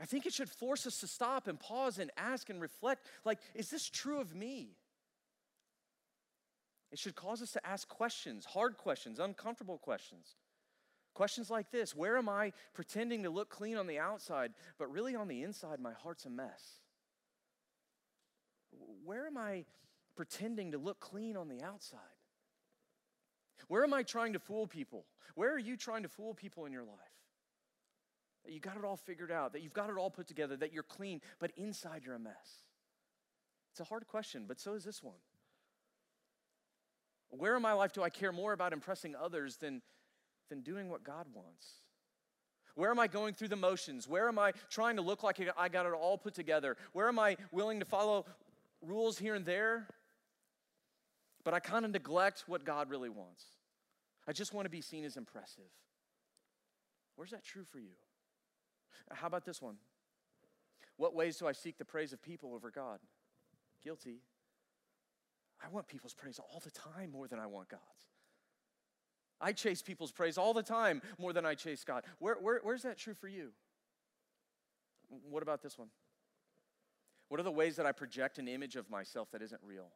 I 0.00 0.06
think 0.06 0.26
it 0.26 0.32
should 0.32 0.48
force 0.48 0.86
us 0.86 1.00
to 1.00 1.08
stop 1.08 1.48
and 1.48 1.58
pause 1.58 1.98
and 1.98 2.12
ask 2.16 2.50
and 2.50 2.60
reflect 2.60 3.04
like, 3.24 3.40
is 3.56 3.68
this 3.68 3.88
true 3.88 4.20
of 4.20 4.32
me? 4.32 4.76
It 6.92 7.00
should 7.00 7.16
cause 7.16 7.42
us 7.42 7.50
to 7.52 7.66
ask 7.66 7.88
questions, 7.88 8.44
hard 8.44 8.76
questions, 8.76 9.18
uncomfortable 9.18 9.78
questions. 9.78 10.36
Questions 11.14 11.50
like 11.50 11.72
this 11.72 11.96
Where 11.96 12.16
am 12.16 12.28
I 12.28 12.52
pretending 12.74 13.24
to 13.24 13.30
look 13.30 13.50
clean 13.50 13.76
on 13.76 13.88
the 13.88 13.98
outside, 13.98 14.52
but 14.78 14.90
really 14.92 15.16
on 15.16 15.26
the 15.26 15.42
inside, 15.42 15.80
my 15.80 15.92
heart's 15.92 16.26
a 16.26 16.30
mess? 16.30 16.62
Where 19.04 19.26
am 19.26 19.36
I 19.36 19.64
pretending 20.18 20.72
to 20.72 20.78
look 20.78 20.98
clean 20.98 21.36
on 21.36 21.46
the 21.46 21.62
outside? 21.62 22.00
Where 23.68 23.84
am 23.84 23.94
I 23.94 24.02
trying 24.02 24.32
to 24.32 24.40
fool 24.40 24.66
people? 24.66 25.04
Where 25.36 25.54
are 25.54 25.60
you 25.60 25.76
trying 25.76 26.02
to 26.02 26.08
fool 26.08 26.34
people 26.34 26.66
in 26.66 26.72
your 26.72 26.82
life? 26.82 26.98
That 28.44 28.52
you 28.52 28.58
got 28.58 28.76
it 28.76 28.84
all 28.84 28.96
figured 28.96 29.30
out, 29.30 29.52
that 29.52 29.62
you've 29.62 29.72
got 29.72 29.90
it 29.90 29.96
all 29.96 30.10
put 30.10 30.26
together, 30.26 30.56
that 30.56 30.72
you're 30.72 30.82
clean, 30.82 31.20
but 31.38 31.52
inside 31.56 32.02
you're 32.04 32.16
a 32.16 32.18
mess. 32.18 32.64
It's 33.70 33.78
a 33.78 33.84
hard 33.84 34.08
question, 34.08 34.46
but 34.48 34.58
so 34.58 34.74
is 34.74 34.82
this 34.82 35.04
one. 35.04 35.20
Where 37.30 37.54
in 37.54 37.62
my 37.62 37.74
life 37.74 37.92
do 37.92 38.02
I 38.02 38.10
care 38.10 38.32
more 38.32 38.52
about 38.52 38.72
impressing 38.72 39.14
others 39.14 39.58
than, 39.58 39.82
than 40.48 40.62
doing 40.62 40.88
what 40.88 41.04
God 41.04 41.26
wants? 41.32 41.74
Where 42.74 42.90
am 42.90 42.98
I 42.98 43.06
going 43.06 43.34
through 43.34 43.48
the 43.48 43.56
motions? 43.56 44.08
Where 44.08 44.26
am 44.26 44.40
I 44.40 44.50
trying 44.68 44.96
to 44.96 45.02
look 45.02 45.22
like 45.22 45.40
I 45.56 45.68
got 45.68 45.86
it 45.86 45.92
all 45.92 46.18
put 46.18 46.34
together? 46.34 46.76
Where 46.92 47.06
am 47.06 47.20
I 47.20 47.36
willing 47.52 47.78
to 47.78 47.86
follow 47.86 48.26
rules 48.82 49.16
here 49.16 49.36
and 49.36 49.46
there 49.46 49.86
but 51.44 51.54
I 51.54 51.60
kind 51.60 51.84
of 51.84 51.90
neglect 51.90 52.44
what 52.46 52.64
God 52.64 52.90
really 52.90 53.08
wants. 53.08 53.44
I 54.26 54.32
just 54.32 54.52
want 54.52 54.66
to 54.66 54.70
be 54.70 54.80
seen 54.80 55.04
as 55.04 55.16
impressive. 55.16 55.70
Where's 57.16 57.30
that 57.30 57.44
true 57.44 57.64
for 57.64 57.78
you? 57.78 57.96
How 59.10 59.26
about 59.26 59.44
this 59.44 59.62
one? 59.62 59.76
What 60.96 61.14
ways 61.14 61.36
do 61.38 61.46
I 61.46 61.52
seek 61.52 61.78
the 61.78 61.84
praise 61.84 62.12
of 62.12 62.22
people 62.22 62.54
over 62.54 62.70
God? 62.70 62.98
Guilty. 63.82 64.20
I 65.64 65.68
want 65.68 65.88
people's 65.88 66.14
praise 66.14 66.38
all 66.38 66.60
the 66.60 66.70
time 66.70 67.10
more 67.10 67.26
than 67.26 67.38
I 67.38 67.46
want 67.46 67.68
God's. 67.68 67.82
I 69.40 69.52
chase 69.52 69.82
people's 69.82 70.12
praise 70.12 70.36
all 70.36 70.52
the 70.52 70.62
time 70.62 71.00
more 71.18 71.32
than 71.32 71.46
I 71.46 71.54
chase 71.54 71.84
God. 71.84 72.04
Where, 72.18 72.34
where, 72.34 72.60
where's 72.62 72.82
that 72.82 72.98
true 72.98 73.14
for 73.14 73.28
you? 73.28 73.50
What 75.30 75.42
about 75.42 75.62
this 75.62 75.78
one? 75.78 75.88
What 77.28 77.40
are 77.40 77.44
the 77.44 77.50
ways 77.50 77.76
that 77.76 77.86
I 77.86 77.92
project 77.92 78.38
an 78.38 78.48
image 78.48 78.76
of 78.76 78.90
myself 78.90 79.30
that 79.32 79.42
isn't 79.42 79.60
real? 79.62 79.90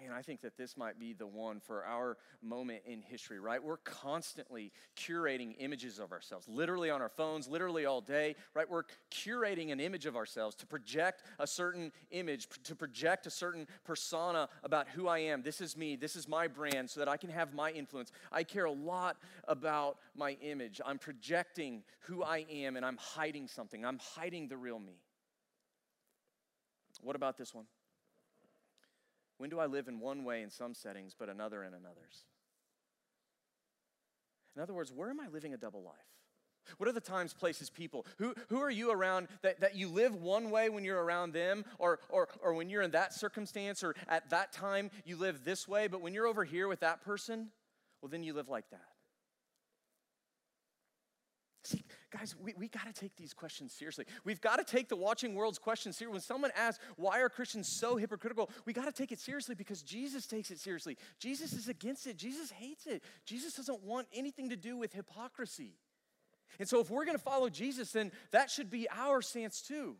Man, 0.00 0.12
I 0.16 0.22
think 0.22 0.40
that 0.42 0.56
this 0.56 0.78
might 0.78 0.98
be 0.98 1.12
the 1.12 1.26
one 1.26 1.60
for 1.60 1.84
our 1.84 2.16
moment 2.40 2.82
in 2.86 3.02
history, 3.02 3.38
right? 3.38 3.62
We're 3.62 3.76
constantly 3.78 4.72
curating 4.96 5.56
images 5.58 5.98
of 5.98 6.10
ourselves, 6.10 6.48
literally 6.48 6.88
on 6.88 7.02
our 7.02 7.10
phones, 7.10 7.46
literally 7.46 7.84
all 7.84 8.00
day, 8.00 8.34
right? 8.54 8.68
We're 8.68 8.84
curating 9.12 9.72
an 9.72 9.78
image 9.78 10.06
of 10.06 10.16
ourselves 10.16 10.56
to 10.56 10.66
project 10.66 11.22
a 11.38 11.46
certain 11.46 11.92
image, 12.12 12.48
to 12.64 12.74
project 12.74 13.26
a 13.26 13.30
certain 13.30 13.66
persona 13.84 14.48
about 14.64 14.88
who 14.88 15.06
I 15.06 15.18
am. 15.18 15.42
This 15.42 15.60
is 15.60 15.76
me, 15.76 15.96
this 15.96 16.16
is 16.16 16.26
my 16.26 16.48
brand, 16.48 16.88
so 16.88 17.00
that 17.00 17.08
I 17.08 17.18
can 17.18 17.28
have 17.28 17.52
my 17.52 17.70
influence. 17.70 18.10
I 18.32 18.42
care 18.42 18.64
a 18.64 18.72
lot 18.72 19.18
about 19.48 19.98
my 20.14 20.38
image. 20.40 20.80
I'm 20.84 20.98
projecting 20.98 21.82
who 22.00 22.22
I 22.22 22.46
am 22.50 22.76
and 22.76 22.86
I'm 22.86 22.96
hiding 22.96 23.48
something, 23.48 23.84
I'm 23.84 23.98
hiding 23.98 24.48
the 24.48 24.56
real 24.56 24.78
me. 24.78 24.94
What 27.02 27.16
about 27.16 27.36
this 27.36 27.54
one? 27.54 27.66
When 29.40 29.48
do 29.48 29.58
I 29.58 29.64
live 29.64 29.88
in 29.88 30.00
one 30.00 30.24
way 30.24 30.42
in 30.42 30.50
some 30.50 30.74
settings, 30.74 31.14
but 31.18 31.30
another 31.30 31.64
in 31.64 31.72
another's? 31.72 32.26
In 34.54 34.60
other 34.60 34.74
words, 34.74 34.92
where 34.92 35.08
am 35.08 35.18
I 35.18 35.28
living 35.28 35.54
a 35.54 35.56
double 35.56 35.82
life? 35.82 35.94
What 36.76 36.90
are 36.90 36.92
the 36.92 37.00
times, 37.00 37.32
places, 37.32 37.70
people? 37.70 38.04
Who, 38.18 38.34
who 38.50 38.60
are 38.60 38.70
you 38.70 38.92
around 38.92 39.28
that, 39.40 39.60
that 39.60 39.74
you 39.76 39.88
live 39.88 40.14
one 40.14 40.50
way 40.50 40.68
when 40.68 40.84
you're 40.84 41.02
around 41.02 41.32
them, 41.32 41.64
or, 41.78 42.00
or, 42.10 42.28
or 42.42 42.52
when 42.52 42.68
you're 42.68 42.82
in 42.82 42.90
that 42.90 43.14
circumstance, 43.14 43.82
or 43.82 43.96
at 44.08 44.28
that 44.28 44.52
time 44.52 44.90
you 45.06 45.16
live 45.16 45.42
this 45.42 45.66
way, 45.66 45.88
but 45.88 46.02
when 46.02 46.12
you're 46.12 46.26
over 46.26 46.44
here 46.44 46.68
with 46.68 46.80
that 46.80 47.00
person, 47.00 47.48
well, 48.02 48.10
then 48.10 48.22
you 48.22 48.34
live 48.34 48.50
like 48.50 48.68
that. 48.72 48.88
See, 51.64 51.82
guys, 52.10 52.34
we, 52.42 52.54
we 52.56 52.68
got 52.68 52.86
to 52.86 52.92
take 52.92 53.16
these 53.16 53.32
questions 53.32 53.72
seriously. 53.72 54.04
We've 54.24 54.40
got 54.40 54.56
to 54.56 54.64
take 54.64 54.88
the 54.88 54.96
watching 54.96 55.34
world's 55.34 55.58
questions 55.58 55.96
seriously. 55.96 56.14
When 56.14 56.20
someone 56.22 56.50
asks, 56.56 56.82
why 56.96 57.20
are 57.20 57.28
Christians 57.28 57.68
so 57.68 57.96
hypocritical? 57.96 58.50
We 58.64 58.72
got 58.72 58.86
to 58.86 58.92
take 58.92 59.12
it 59.12 59.18
seriously 59.18 59.54
because 59.54 59.82
Jesus 59.82 60.26
takes 60.26 60.50
it 60.50 60.58
seriously. 60.58 60.96
Jesus 61.18 61.52
is 61.52 61.68
against 61.68 62.06
it. 62.06 62.16
Jesus 62.16 62.50
hates 62.50 62.86
it. 62.86 63.02
Jesus 63.24 63.54
doesn't 63.54 63.82
want 63.82 64.08
anything 64.12 64.50
to 64.50 64.56
do 64.56 64.76
with 64.76 64.92
hypocrisy. 64.92 65.74
And 66.58 66.68
so, 66.68 66.80
if 66.80 66.90
we're 66.90 67.04
going 67.04 67.16
to 67.16 67.22
follow 67.22 67.48
Jesus, 67.48 67.92
then 67.92 68.10
that 68.32 68.50
should 68.50 68.70
be 68.70 68.88
our 68.90 69.22
stance 69.22 69.62
too. 69.62 69.96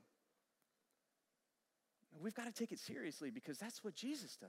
We've 2.21 2.35
got 2.35 2.47
to 2.47 2.53
take 2.53 2.73
it 2.73 2.79
seriously 2.79 3.31
because 3.31 3.57
that's 3.57 3.83
what 3.83 3.95
Jesus 3.95 4.37
does. 4.37 4.49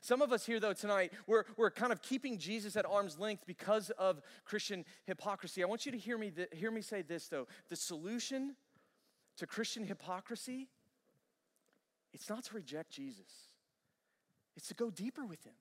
Some 0.00 0.22
of 0.22 0.32
us 0.32 0.46
here, 0.46 0.60
though, 0.60 0.72
tonight, 0.72 1.12
we're, 1.26 1.44
we're 1.56 1.70
kind 1.70 1.92
of 1.92 2.00
keeping 2.00 2.38
Jesus 2.38 2.76
at 2.76 2.86
arm's 2.86 3.18
length 3.18 3.44
because 3.46 3.90
of 3.90 4.20
Christian 4.44 4.84
hypocrisy. 5.04 5.62
I 5.62 5.66
want 5.66 5.84
you 5.84 5.92
to 5.92 5.98
hear 5.98 6.16
me, 6.16 6.30
th- 6.30 6.48
hear 6.52 6.70
me 6.70 6.80
say 6.80 7.02
this, 7.02 7.28
though. 7.28 7.46
The 7.68 7.76
solution 7.76 8.56
to 9.36 9.46
Christian 9.46 9.84
hypocrisy, 9.84 10.68
it's 12.12 12.28
not 12.28 12.44
to 12.44 12.54
reject 12.54 12.90
Jesus, 12.90 13.48
it's 14.56 14.68
to 14.68 14.74
go 14.74 14.90
deeper 14.90 15.24
with 15.24 15.44
him. 15.44 15.54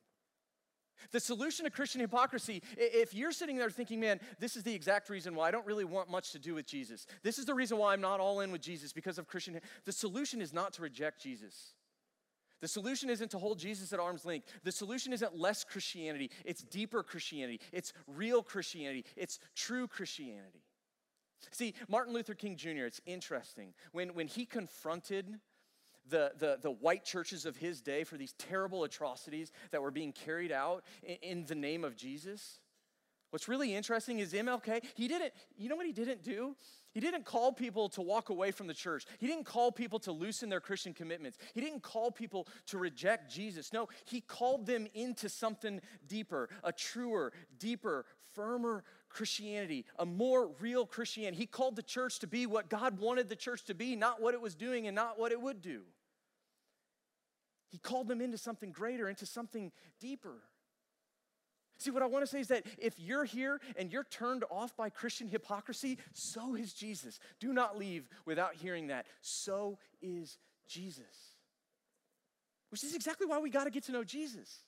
The 1.11 1.19
solution 1.19 1.63
to 1.65 1.71
Christian 1.71 2.01
hypocrisy, 2.01 2.61
if 2.77 3.13
you're 3.13 3.31
sitting 3.31 3.57
there 3.57 3.69
thinking, 3.69 4.01
man, 4.01 4.19
this 4.37 4.57
is 4.57 4.63
the 4.63 4.73
exact 4.73 5.09
reason 5.09 5.33
why 5.33 5.47
I 5.47 5.51
don't 5.51 5.65
really 5.65 5.85
want 5.85 6.09
much 6.09 6.31
to 6.33 6.39
do 6.39 6.53
with 6.55 6.65
Jesus, 6.65 7.07
this 7.23 7.39
is 7.39 7.45
the 7.45 7.53
reason 7.53 7.77
why 7.77 7.93
I'm 7.93 8.01
not 8.01 8.19
all 8.19 8.41
in 8.41 8.51
with 8.51 8.61
Jesus 8.61 8.91
because 8.91 9.17
of 9.17 9.27
Christian, 9.27 9.59
the 9.85 9.91
solution 9.91 10.41
is 10.41 10.53
not 10.53 10.73
to 10.73 10.81
reject 10.81 11.21
Jesus. 11.21 11.73
The 12.61 12.67
solution 12.67 13.09
isn't 13.09 13.31
to 13.31 13.37
hold 13.37 13.59
Jesus 13.59 13.93
at 13.93 13.99
arm's 13.99 14.25
length. 14.25 14.47
The 14.63 14.71
solution 14.71 15.13
isn't 15.13 15.37
less 15.37 15.63
Christianity, 15.63 16.31
it's 16.45 16.63
deeper 16.63 17.03
Christianity. 17.03 17.59
It's 17.71 17.93
real 18.07 18.43
Christianity. 18.43 19.05
It's 19.15 19.39
true 19.55 19.87
Christianity. 19.87 20.63
See, 21.51 21.73
Martin 21.87 22.13
Luther 22.13 22.33
King 22.33 22.57
Jr., 22.57 22.85
it's 22.85 22.99
interesting. 23.05 23.73
When, 23.93 24.13
when 24.13 24.27
he 24.27 24.45
confronted 24.45 25.39
the, 26.07 26.33
the, 26.37 26.59
the 26.61 26.71
white 26.71 27.05
churches 27.05 27.45
of 27.45 27.55
his 27.55 27.81
day 27.81 28.03
for 28.03 28.17
these 28.17 28.33
terrible 28.33 28.83
atrocities 28.83 29.51
that 29.71 29.81
were 29.81 29.91
being 29.91 30.11
carried 30.11 30.51
out 30.51 30.83
in, 31.01 31.17
in 31.21 31.45
the 31.45 31.55
name 31.55 31.85
of 31.85 31.95
Jesus, 31.95 32.59
What's 33.31 33.47
really 33.47 33.75
interesting 33.75 34.19
is 34.19 34.33
MLK, 34.33 34.83
he 34.95 35.07
didn't, 35.07 35.33
you 35.55 35.69
know 35.69 35.75
what 35.75 35.85
he 35.85 35.91
didn't 35.91 36.23
do? 36.23 36.55
He 36.91 36.99
didn't 36.99 37.25
call 37.25 37.51
people 37.51 37.87
to 37.89 38.01
walk 38.01 38.29
away 38.29 38.51
from 38.51 38.67
the 38.67 38.73
church. 38.73 39.05
He 39.19 39.27
didn't 39.27 39.45
call 39.45 39.71
people 39.71 39.99
to 39.99 40.11
loosen 40.11 40.49
their 40.49 40.59
Christian 40.59 40.93
commitments. 40.93 41.37
He 41.53 41.61
didn't 41.61 41.83
call 41.83 42.11
people 42.11 42.47
to 42.67 42.77
reject 42.79 43.31
Jesus. 43.31 43.71
No, 43.71 43.89
he 44.05 44.21
called 44.21 44.65
them 44.65 44.87
into 44.95 45.29
something 45.29 45.81
deeper, 46.07 46.49
a 46.63 46.71
truer, 46.71 47.31
deeper, 47.59 48.05
firmer 48.33 48.83
Christianity, 49.07 49.85
a 49.97 50.05
more 50.05 50.49
real 50.59 50.85
Christianity. 50.85 51.37
He 51.37 51.45
called 51.45 51.75
the 51.75 51.83
church 51.83 52.19
to 52.19 52.27
be 52.27 52.47
what 52.47 52.69
God 52.69 52.99
wanted 52.99 53.29
the 53.29 53.35
church 53.35 53.65
to 53.65 53.75
be, 53.75 53.95
not 53.95 54.21
what 54.21 54.33
it 54.33 54.41
was 54.41 54.55
doing 54.55 54.87
and 54.87 54.95
not 54.95 55.19
what 55.19 55.31
it 55.31 55.41
would 55.41 55.61
do. 55.61 55.81
He 57.69 57.77
called 57.77 58.07
them 58.07 58.19
into 58.19 58.37
something 58.37 58.71
greater, 58.71 59.07
into 59.07 59.27
something 59.27 59.71
deeper. 59.99 60.37
See, 61.79 61.91
what 61.91 62.03
I 62.03 62.07
want 62.07 62.23
to 62.23 62.27
say 62.27 62.41
is 62.41 62.49
that 62.49 62.65
if 62.77 62.99
you're 62.99 63.23
here 63.23 63.61
and 63.77 63.91
you're 63.91 64.03
turned 64.03 64.43
off 64.51 64.75
by 64.75 64.89
Christian 64.89 65.29
hypocrisy, 65.29 65.97
so 66.13 66.55
is 66.55 66.73
Jesus. 66.73 67.19
Do 67.39 67.53
not 67.53 67.77
leave 67.77 68.09
without 68.25 68.53
hearing 68.55 68.87
that. 68.87 69.07
So 69.21 69.79
is 70.01 70.37
Jesus. 70.67 71.05
Which 72.69 72.83
is 72.83 72.93
exactly 72.93 73.25
why 73.25 73.39
we 73.39 73.49
got 73.49 73.63
to 73.63 73.69
get 73.69 73.85
to 73.85 73.93
know 73.93 74.03
Jesus, 74.03 74.63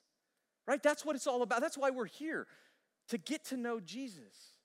right? 0.66 0.82
That's 0.82 1.04
what 1.04 1.14
it's 1.14 1.26
all 1.26 1.42
about. 1.42 1.60
That's 1.60 1.76
why 1.76 1.90
we're 1.90 2.06
here, 2.06 2.46
to 3.10 3.18
get 3.18 3.44
to 3.46 3.58
know 3.58 3.78
Jesus. 3.78 4.56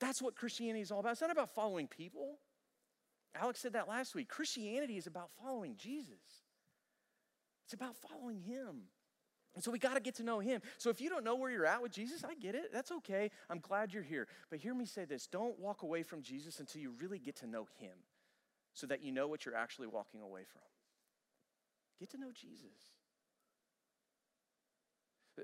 That's 0.00 0.22
what 0.22 0.34
Christianity 0.34 0.80
is 0.80 0.90
all 0.90 1.00
about. 1.00 1.12
It's 1.12 1.20
not 1.20 1.30
about 1.30 1.54
following 1.54 1.86
people. 1.86 2.38
Alex 3.34 3.60
said 3.60 3.74
that 3.74 3.88
last 3.88 4.14
week. 4.14 4.28
Christianity 4.28 4.96
is 4.96 5.06
about 5.06 5.28
following 5.42 5.76
Jesus, 5.76 6.16
it's 7.66 7.74
about 7.74 7.94
following 7.96 8.40
Him. 8.40 8.84
And 9.54 9.64
so 9.64 9.70
we 9.70 9.78
got 9.78 9.94
to 9.94 10.00
get 10.00 10.14
to 10.16 10.22
know 10.22 10.38
him. 10.38 10.60
So 10.78 10.90
if 10.90 11.00
you 11.00 11.08
don't 11.10 11.24
know 11.24 11.34
where 11.34 11.50
you're 11.50 11.66
at 11.66 11.82
with 11.82 11.92
Jesus, 11.92 12.22
I 12.24 12.34
get 12.34 12.54
it. 12.54 12.72
That's 12.72 12.92
okay. 12.92 13.30
I'm 13.48 13.58
glad 13.58 13.92
you're 13.92 14.02
here. 14.02 14.28
But 14.48 14.60
hear 14.60 14.74
me 14.74 14.86
say 14.86 15.04
this 15.04 15.26
don't 15.26 15.58
walk 15.58 15.82
away 15.82 16.02
from 16.02 16.22
Jesus 16.22 16.60
until 16.60 16.80
you 16.80 16.92
really 17.00 17.18
get 17.18 17.36
to 17.36 17.46
know 17.46 17.66
him 17.78 17.96
so 18.72 18.86
that 18.86 19.02
you 19.02 19.10
know 19.10 19.26
what 19.26 19.44
you're 19.44 19.56
actually 19.56 19.88
walking 19.88 20.22
away 20.22 20.42
from. 20.50 20.62
Get 21.98 22.10
to 22.10 22.18
know 22.18 22.30
Jesus. 22.32 22.94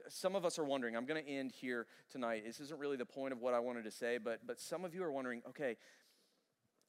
Some 0.08 0.36
of 0.36 0.44
us 0.44 0.58
are 0.58 0.64
wondering, 0.64 0.96
I'm 0.96 1.06
going 1.06 1.22
to 1.22 1.30
end 1.30 1.52
here 1.52 1.86
tonight. 2.10 2.42
This 2.44 2.60
isn't 2.60 2.78
really 2.78 2.96
the 2.96 3.06
point 3.06 3.32
of 3.32 3.40
what 3.40 3.54
I 3.54 3.60
wanted 3.60 3.84
to 3.84 3.90
say, 3.90 4.18
but, 4.18 4.40
but 4.46 4.60
some 4.60 4.84
of 4.84 4.94
you 4.94 5.02
are 5.02 5.12
wondering, 5.12 5.42
okay, 5.48 5.76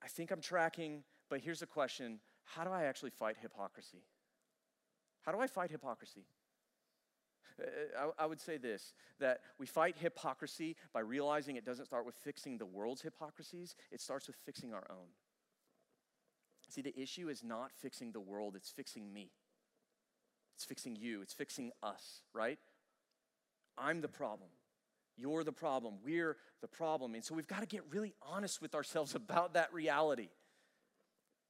I 0.03 0.07
think 0.07 0.31
I'm 0.31 0.41
tracking, 0.41 1.03
but 1.29 1.39
here's 1.39 1.61
the 1.61 1.65
question 1.65 2.19
How 2.43 2.63
do 2.63 2.69
I 2.69 2.83
actually 2.83 3.11
fight 3.11 3.37
hypocrisy? 3.41 4.03
How 5.21 5.31
do 5.31 5.39
I 5.39 5.47
fight 5.47 5.71
hypocrisy? 5.71 6.25
Uh, 7.61 8.11
I, 8.19 8.23
I 8.23 8.25
would 8.25 8.39
say 8.39 8.57
this 8.57 8.93
that 9.19 9.41
we 9.57 9.65
fight 9.65 9.95
hypocrisy 9.97 10.75
by 10.93 10.99
realizing 10.99 11.55
it 11.55 11.65
doesn't 11.65 11.85
start 11.85 12.05
with 12.05 12.15
fixing 12.15 12.57
the 12.57 12.65
world's 12.65 13.01
hypocrisies, 13.01 13.75
it 13.91 14.01
starts 14.01 14.27
with 14.27 14.35
fixing 14.45 14.73
our 14.73 14.85
own. 14.89 15.07
See, 16.69 16.81
the 16.81 16.97
issue 16.99 17.29
is 17.29 17.43
not 17.43 17.71
fixing 17.73 18.11
the 18.11 18.19
world, 18.19 18.55
it's 18.55 18.69
fixing 18.69 19.11
me. 19.13 19.31
It's 20.55 20.65
fixing 20.65 20.95
you, 20.95 21.21
it's 21.21 21.33
fixing 21.33 21.71
us, 21.83 22.21
right? 22.33 22.59
I'm 23.77 24.01
the 24.01 24.07
problem. 24.07 24.49
You're 25.15 25.43
the 25.43 25.51
problem. 25.51 25.95
We're 26.03 26.37
the 26.61 26.67
problem. 26.67 27.15
And 27.15 27.23
so 27.23 27.33
we've 27.35 27.47
got 27.47 27.61
to 27.61 27.65
get 27.65 27.83
really 27.89 28.13
honest 28.21 28.61
with 28.61 28.75
ourselves 28.75 29.15
about 29.15 29.53
that 29.53 29.73
reality. 29.73 30.29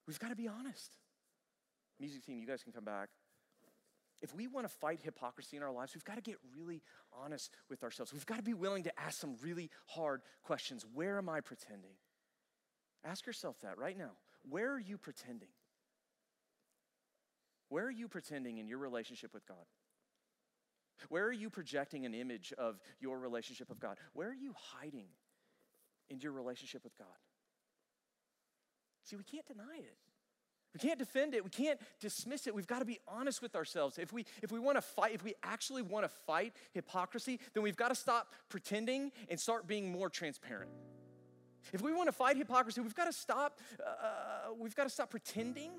We've 0.08 0.20
got 0.20 0.30
to 0.30 0.36
be 0.36 0.48
honest. 0.48 0.91
Music 2.00 2.26
team, 2.26 2.39
you 2.39 2.48
guys 2.48 2.63
can 2.63 2.72
come 2.72 2.86
back. 2.86 3.10
If 4.21 4.34
we 4.34 4.47
want 4.47 4.67
to 4.67 4.73
fight 4.73 5.01
hypocrisy 5.03 5.58
in 5.58 5.63
our 5.63 5.71
lives, 5.71 5.93
we've 5.93 6.03
got 6.03 6.15
to 6.15 6.21
get 6.21 6.38
really 6.56 6.82
honest 7.13 7.51
with 7.69 7.84
ourselves. 7.84 8.13
We've 8.13 8.25
got 8.25 8.38
to 8.38 8.43
be 8.43 8.53
willing 8.53 8.84
to 8.84 8.99
ask 8.99 9.19
some 9.19 9.36
really 9.41 9.69
hard 9.86 10.21
questions. 10.43 10.86
Where 10.93 11.17
am 11.17 11.30
I 11.30 11.41
pretending? 11.41 11.93
Ask 13.03 13.27
yourself 13.27 13.58
that 13.62 13.77
right 13.77 13.97
now. 13.97 14.12
Where 14.49 14.73
are 14.73 14.80
you 14.80 14.97
pretending? 14.97 15.49
Where 17.69 17.86
are 17.86 17.91
you 17.91 18.08
pretending 18.08 18.58
in 18.58 18.67
your 18.67 18.80
relationship 18.80 19.34
with 19.34 19.45
God? 19.45 19.65
Where 21.10 21.25
are 21.25 21.34
you 21.34 21.49
projecting 21.49 22.06
an 22.06 22.13
image 22.15 22.53
of 22.58 22.80
your 22.99 23.19
relationship 23.19 23.69
with 23.69 23.80
God? 23.80 23.97
Where 24.13 24.30
are 24.30 24.34
you 24.34 24.53
hiding 24.56 25.10
in 26.10 26.19
your 26.21 26.32
relationship 26.32 26.84
with 26.84 26.97
God? 26.97 27.08
See, 29.03 29.15
we 29.15 29.23
can't 29.23 29.45
deny 29.45 29.77
it. 29.77 29.97
We 30.73 30.80
can't 30.80 30.99
defend 30.99 31.34
it. 31.34 31.43
We 31.43 31.49
can't 31.49 31.80
dismiss 31.99 32.45
it. 32.47 32.53
We've 32.53 32.67
got 32.67 32.80
to 32.80 32.86
be 32.86 32.99
honest 33.08 33.41
with 33.41 33.56
ourselves. 33.56 33.97
If 33.97 34.13
we 34.13 34.25
if 34.43 34.51
we 34.51 34.60
want 34.60 34.77
to 34.77 34.82
fight, 34.82 35.13
if 35.13 35.23
we 35.23 35.34
actually 35.43 35.82
want 35.82 36.03
to 36.06 36.10
fight 36.10 36.53
hypocrisy, 36.73 37.39
then 37.53 37.63
we've 37.63 37.77
got 37.77 37.89
to 37.89 37.95
stop 37.95 38.34
pretending 38.49 39.12
and 39.30 39.39
start 39.39 39.67
being 39.67 39.91
more 39.91 40.10
transparent. 40.10 40.71
If 41.73 41.82
we 41.82 41.93
want 41.93 42.08
to 42.08 42.13
fight 42.13 42.38
hypocrisy, 42.38 42.82
we've 42.82 42.95
got 42.95 43.06
to 43.06 43.13
stop. 43.13 43.60
Uh, 43.80 44.53
we've 44.58 44.75
got 44.75 44.84
to 44.84 44.89
stop 44.89 45.10
pretending 45.10 45.71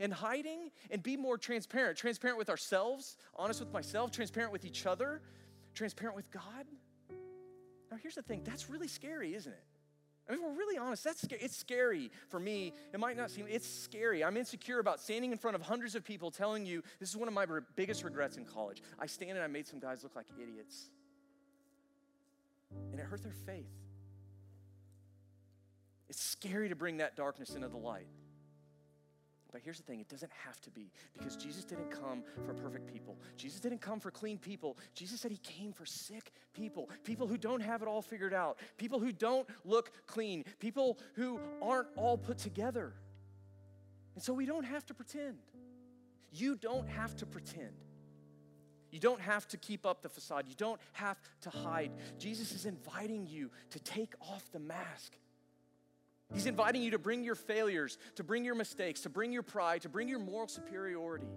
and 0.00 0.12
hiding 0.12 0.70
and 0.90 1.02
be 1.02 1.16
more 1.16 1.38
transparent. 1.38 1.98
Transparent 1.98 2.38
with 2.38 2.50
ourselves, 2.50 3.16
honest 3.34 3.60
with 3.60 3.72
myself, 3.72 4.10
transparent 4.10 4.52
with 4.52 4.64
each 4.64 4.86
other, 4.86 5.20
transparent 5.74 6.16
with 6.16 6.30
God. 6.30 6.66
Now, 7.90 7.96
here's 8.02 8.14
the 8.14 8.22
thing. 8.22 8.42
That's 8.44 8.68
really 8.68 8.88
scary, 8.88 9.34
isn't 9.34 9.52
it? 9.52 9.64
I 10.28 10.32
mean, 10.32 10.42
we're 10.42 10.52
really 10.52 10.76
honest. 10.76 11.04
That's. 11.04 11.24
It's 11.30 11.56
scary 11.56 12.10
for 12.28 12.38
me. 12.38 12.74
It 12.92 13.00
might 13.00 13.16
not 13.16 13.30
seem, 13.30 13.46
it's 13.48 13.68
scary. 13.68 14.22
I'm 14.22 14.36
insecure 14.36 14.78
about 14.78 15.00
standing 15.00 15.32
in 15.32 15.38
front 15.38 15.54
of 15.54 15.62
hundreds 15.62 15.94
of 15.94 16.04
people 16.04 16.30
telling 16.30 16.66
you 16.66 16.82
this 17.00 17.08
is 17.08 17.16
one 17.16 17.28
of 17.28 17.34
my 17.34 17.46
biggest 17.76 18.04
regrets 18.04 18.36
in 18.36 18.44
college. 18.44 18.82
I 18.98 19.06
stand 19.06 19.32
and 19.32 19.40
I 19.40 19.46
made 19.46 19.66
some 19.66 19.78
guys 19.78 20.02
look 20.02 20.14
like 20.14 20.26
idiots. 20.40 20.90
And 22.92 23.00
it 23.00 23.06
hurt 23.06 23.22
their 23.22 23.32
faith. 23.46 23.64
It's 26.10 26.22
scary 26.22 26.68
to 26.68 26.76
bring 26.76 26.98
that 26.98 27.16
darkness 27.16 27.54
into 27.54 27.68
the 27.68 27.76
light. 27.76 28.06
But 29.58 29.64
here's 29.64 29.78
the 29.78 29.82
thing 29.82 29.98
it 29.98 30.08
doesn't 30.08 30.30
have 30.46 30.60
to 30.60 30.70
be 30.70 30.92
because 31.18 31.34
Jesus 31.34 31.64
didn't 31.64 31.90
come 31.90 32.22
for 32.46 32.54
perfect 32.54 32.86
people. 32.86 33.18
Jesus 33.36 33.58
didn't 33.58 33.80
come 33.80 33.98
for 33.98 34.12
clean 34.12 34.38
people. 34.38 34.78
Jesus 34.94 35.20
said 35.20 35.32
he 35.32 35.38
came 35.38 35.72
for 35.72 35.84
sick 35.84 36.30
people, 36.54 36.88
people 37.02 37.26
who 37.26 37.36
don't 37.36 37.60
have 37.60 37.82
it 37.82 37.88
all 37.88 38.00
figured 38.00 38.32
out, 38.32 38.60
people 38.76 39.00
who 39.00 39.10
don't 39.10 39.48
look 39.64 39.90
clean, 40.06 40.44
people 40.60 40.96
who 41.14 41.40
aren't 41.60 41.88
all 41.96 42.16
put 42.16 42.38
together. 42.38 42.92
And 44.14 44.22
so 44.22 44.32
we 44.32 44.46
don't 44.46 44.62
have 44.62 44.86
to 44.86 44.94
pretend. 44.94 45.38
You 46.30 46.54
don't 46.54 46.88
have 46.88 47.16
to 47.16 47.26
pretend. 47.26 47.82
You 48.92 49.00
don't 49.00 49.20
have 49.20 49.48
to 49.48 49.56
keep 49.56 49.84
up 49.84 50.02
the 50.02 50.08
facade. 50.08 50.44
You 50.46 50.54
don't 50.54 50.80
have 50.92 51.20
to 51.40 51.50
hide. 51.50 51.90
Jesus 52.20 52.52
is 52.52 52.64
inviting 52.64 53.26
you 53.26 53.50
to 53.70 53.80
take 53.80 54.14
off 54.20 54.52
the 54.52 54.60
mask 54.60 55.18
He's 56.32 56.46
inviting 56.46 56.82
you 56.82 56.90
to 56.90 56.98
bring 56.98 57.24
your 57.24 57.34
failures, 57.34 57.98
to 58.16 58.24
bring 58.24 58.44
your 58.44 58.54
mistakes, 58.54 59.00
to 59.02 59.08
bring 59.08 59.32
your 59.32 59.42
pride, 59.42 59.82
to 59.82 59.88
bring 59.88 60.08
your 60.08 60.18
moral 60.18 60.48
superiority. 60.48 61.28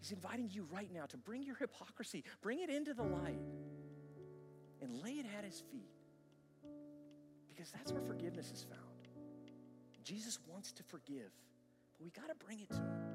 He's 0.00 0.12
inviting 0.12 0.50
you 0.52 0.66
right 0.72 0.92
now 0.92 1.06
to 1.06 1.16
bring 1.16 1.42
your 1.42 1.56
hypocrisy, 1.56 2.24
bring 2.40 2.60
it 2.60 2.70
into 2.70 2.94
the 2.94 3.02
light, 3.02 3.40
and 4.80 5.02
lay 5.02 5.12
it 5.12 5.26
at 5.36 5.44
his 5.44 5.62
feet. 5.72 5.90
Because 7.48 7.70
that's 7.70 7.92
where 7.92 8.02
forgiveness 8.02 8.50
is 8.52 8.64
found. 8.64 8.82
Jesus 10.08 10.38
wants 10.48 10.72
to 10.72 10.82
forgive, 10.84 11.30
but 11.98 12.04
we 12.04 12.10
got 12.10 12.28
to 12.28 12.44
bring 12.46 12.60
it 12.60 12.70
to 12.70 12.76
him. 12.76 13.08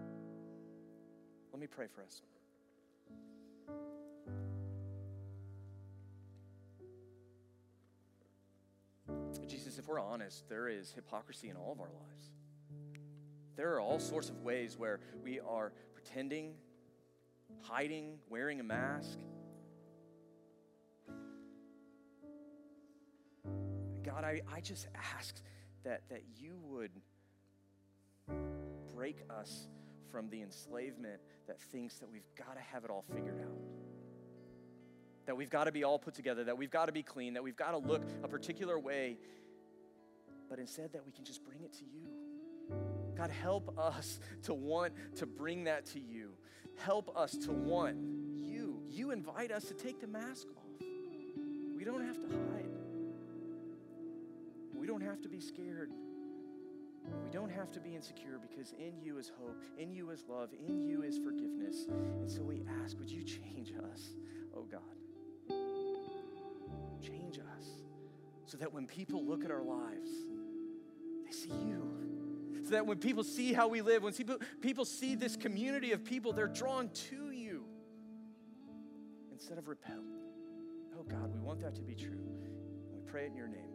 Let 1.51 1.59
me 1.59 1.67
pray 1.67 1.87
for 1.87 2.03
us. 2.03 2.21
If 9.77 9.87
we're 9.87 9.99
honest, 9.99 10.47
there 10.49 10.67
is 10.67 10.91
hypocrisy 10.91 11.49
in 11.49 11.55
all 11.55 11.71
of 11.71 11.79
our 11.79 11.87
lives. 11.87 12.31
There 13.55 13.73
are 13.73 13.79
all 13.79 13.99
sorts 13.99 14.29
of 14.29 14.41
ways 14.41 14.77
where 14.77 14.99
we 15.23 15.39
are 15.39 15.71
pretending, 15.93 16.53
hiding, 17.61 18.17
wearing 18.29 18.59
a 18.59 18.63
mask. 18.63 19.19
God, 24.03 24.23
I, 24.23 24.41
I 24.51 24.61
just 24.61 24.87
ask 25.15 25.35
that, 25.83 26.01
that 26.09 26.23
you 26.37 26.57
would 26.65 26.91
break 28.95 29.23
us 29.29 29.67
from 30.11 30.29
the 30.29 30.41
enslavement 30.41 31.19
that 31.47 31.59
thinks 31.59 31.97
that 31.99 32.11
we've 32.11 32.27
got 32.35 32.55
to 32.55 32.61
have 32.61 32.83
it 32.83 32.89
all 32.89 33.03
figured 33.13 33.39
out 33.41 33.83
that 35.25 35.37
we've 35.37 35.49
got 35.49 35.65
to 35.65 35.71
be 35.71 35.83
all 35.83 35.99
put 35.99 36.13
together, 36.13 36.43
that 36.43 36.57
we've 36.57 36.71
got 36.71 36.87
to 36.87 36.91
be 36.91 37.03
clean, 37.03 37.33
that 37.33 37.43
we've 37.43 37.55
got 37.55 37.71
to 37.71 37.77
look 37.77 38.03
a 38.23 38.27
particular 38.27 38.77
way, 38.77 39.17
but 40.53 40.59
instead 40.59 40.93
that 40.93 41.03
we 41.03 41.11
can 41.11 41.25
just 41.25 41.43
bring 41.43 41.63
it 41.63 41.73
to 41.73 41.83
you. 41.83 42.75
God, 43.17 43.31
help 43.31 43.75
us 43.75 44.19
to 44.43 44.53
want 44.53 44.93
to 45.15 45.25
bring 45.25 45.63
that 45.63 45.87
to 45.87 45.99
you. 45.99 46.29
Help 46.75 47.09
us 47.17 47.31
to 47.47 47.51
want 47.51 47.97
you. 48.35 48.79
You 48.87 49.09
invite 49.09 49.51
us 49.51 49.63
to 49.63 49.73
take 49.73 49.99
the 49.99 50.05
mask 50.05 50.45
off. 50.55 50.85
We 51.75 51.83
don't 51.83 52.05
have 52.05 52.17
to 52.17 52.27
hide. 52.27 52.69
We 54.75 54.85
don't 54.85 55.01
have 55.01 55.23
to 55.23 55.27
be 55.27 55.39
scared. 55.39 55.89
We 57.23 57.31
don't 57.31 57.49
have 57.49 57.71
to 57.71 57.79
be 57.79 57.95
insecure 57.95 58.39
because 58.39 58.73
in 58.73 59.01
you 59.01 59.17
is 59.17 59.31
hope, 59.39 59.59
in 59.79 59.91
you 59.91 60.11
is 60.11 60.23
love, 60.29 60.49
in 60.67 60.83
you 60.83 61.01
is 61.01 61.17
forgiveness. 61.17 61.87
And 61.89 62.29
so 62.29 62.43
we 62.43 62.61
ask, 62.83 62.95
would 62.99 63.09
you 63.09 63.23
change 63.23 63.73
us, 63.91 64.13
oh 64.55 64.67
God? 64.69 64.81
Change 67.01 67.39
us 67.39 67.53
so 68.53 68.57
that 68.59 68.71
when 68.71 68.85
people 68.85 69.25
look 69.25 69.43
at 69.43 69.49
our 69.49 69.63
lives, 69.63 70.11
you. 71.47 72.63
So 72.63 72.69
that 72.71 72.85
when 72.85 72.97
people 72.97 73.23
see 73.23 73.51
how 73.51 73.67
we 73.67 73.81
live, 73.81 74.03
when 74.03 74.13
people, 74.13 74.37
people 74.61 74.85
see 74.85 75.15
this 75.15 75.35
community 75.35 75.91
of 75.91 76.05
people, 76.05 76.31
they're 76.31 76.47
drawn 76.47 76.89
to 77.09 77.31
you 77.31 77.65
instead 79.31 79.57
of 79.57 79.67
repelled. 79.67 79.99
Oh 80.97 81.03
God, 81.03 81.33
we 81.33 81.39
want 81.39 81.59
that 81.59 81.75
to 81.75 81.81
be 81.81 81.95
true. 81.95 82.21
We 82.93 83.01
pray 83.01 83.25
it 83.25 83.31
in 83.31 83.35
your 83.35 83.47
name. 83.47 83.72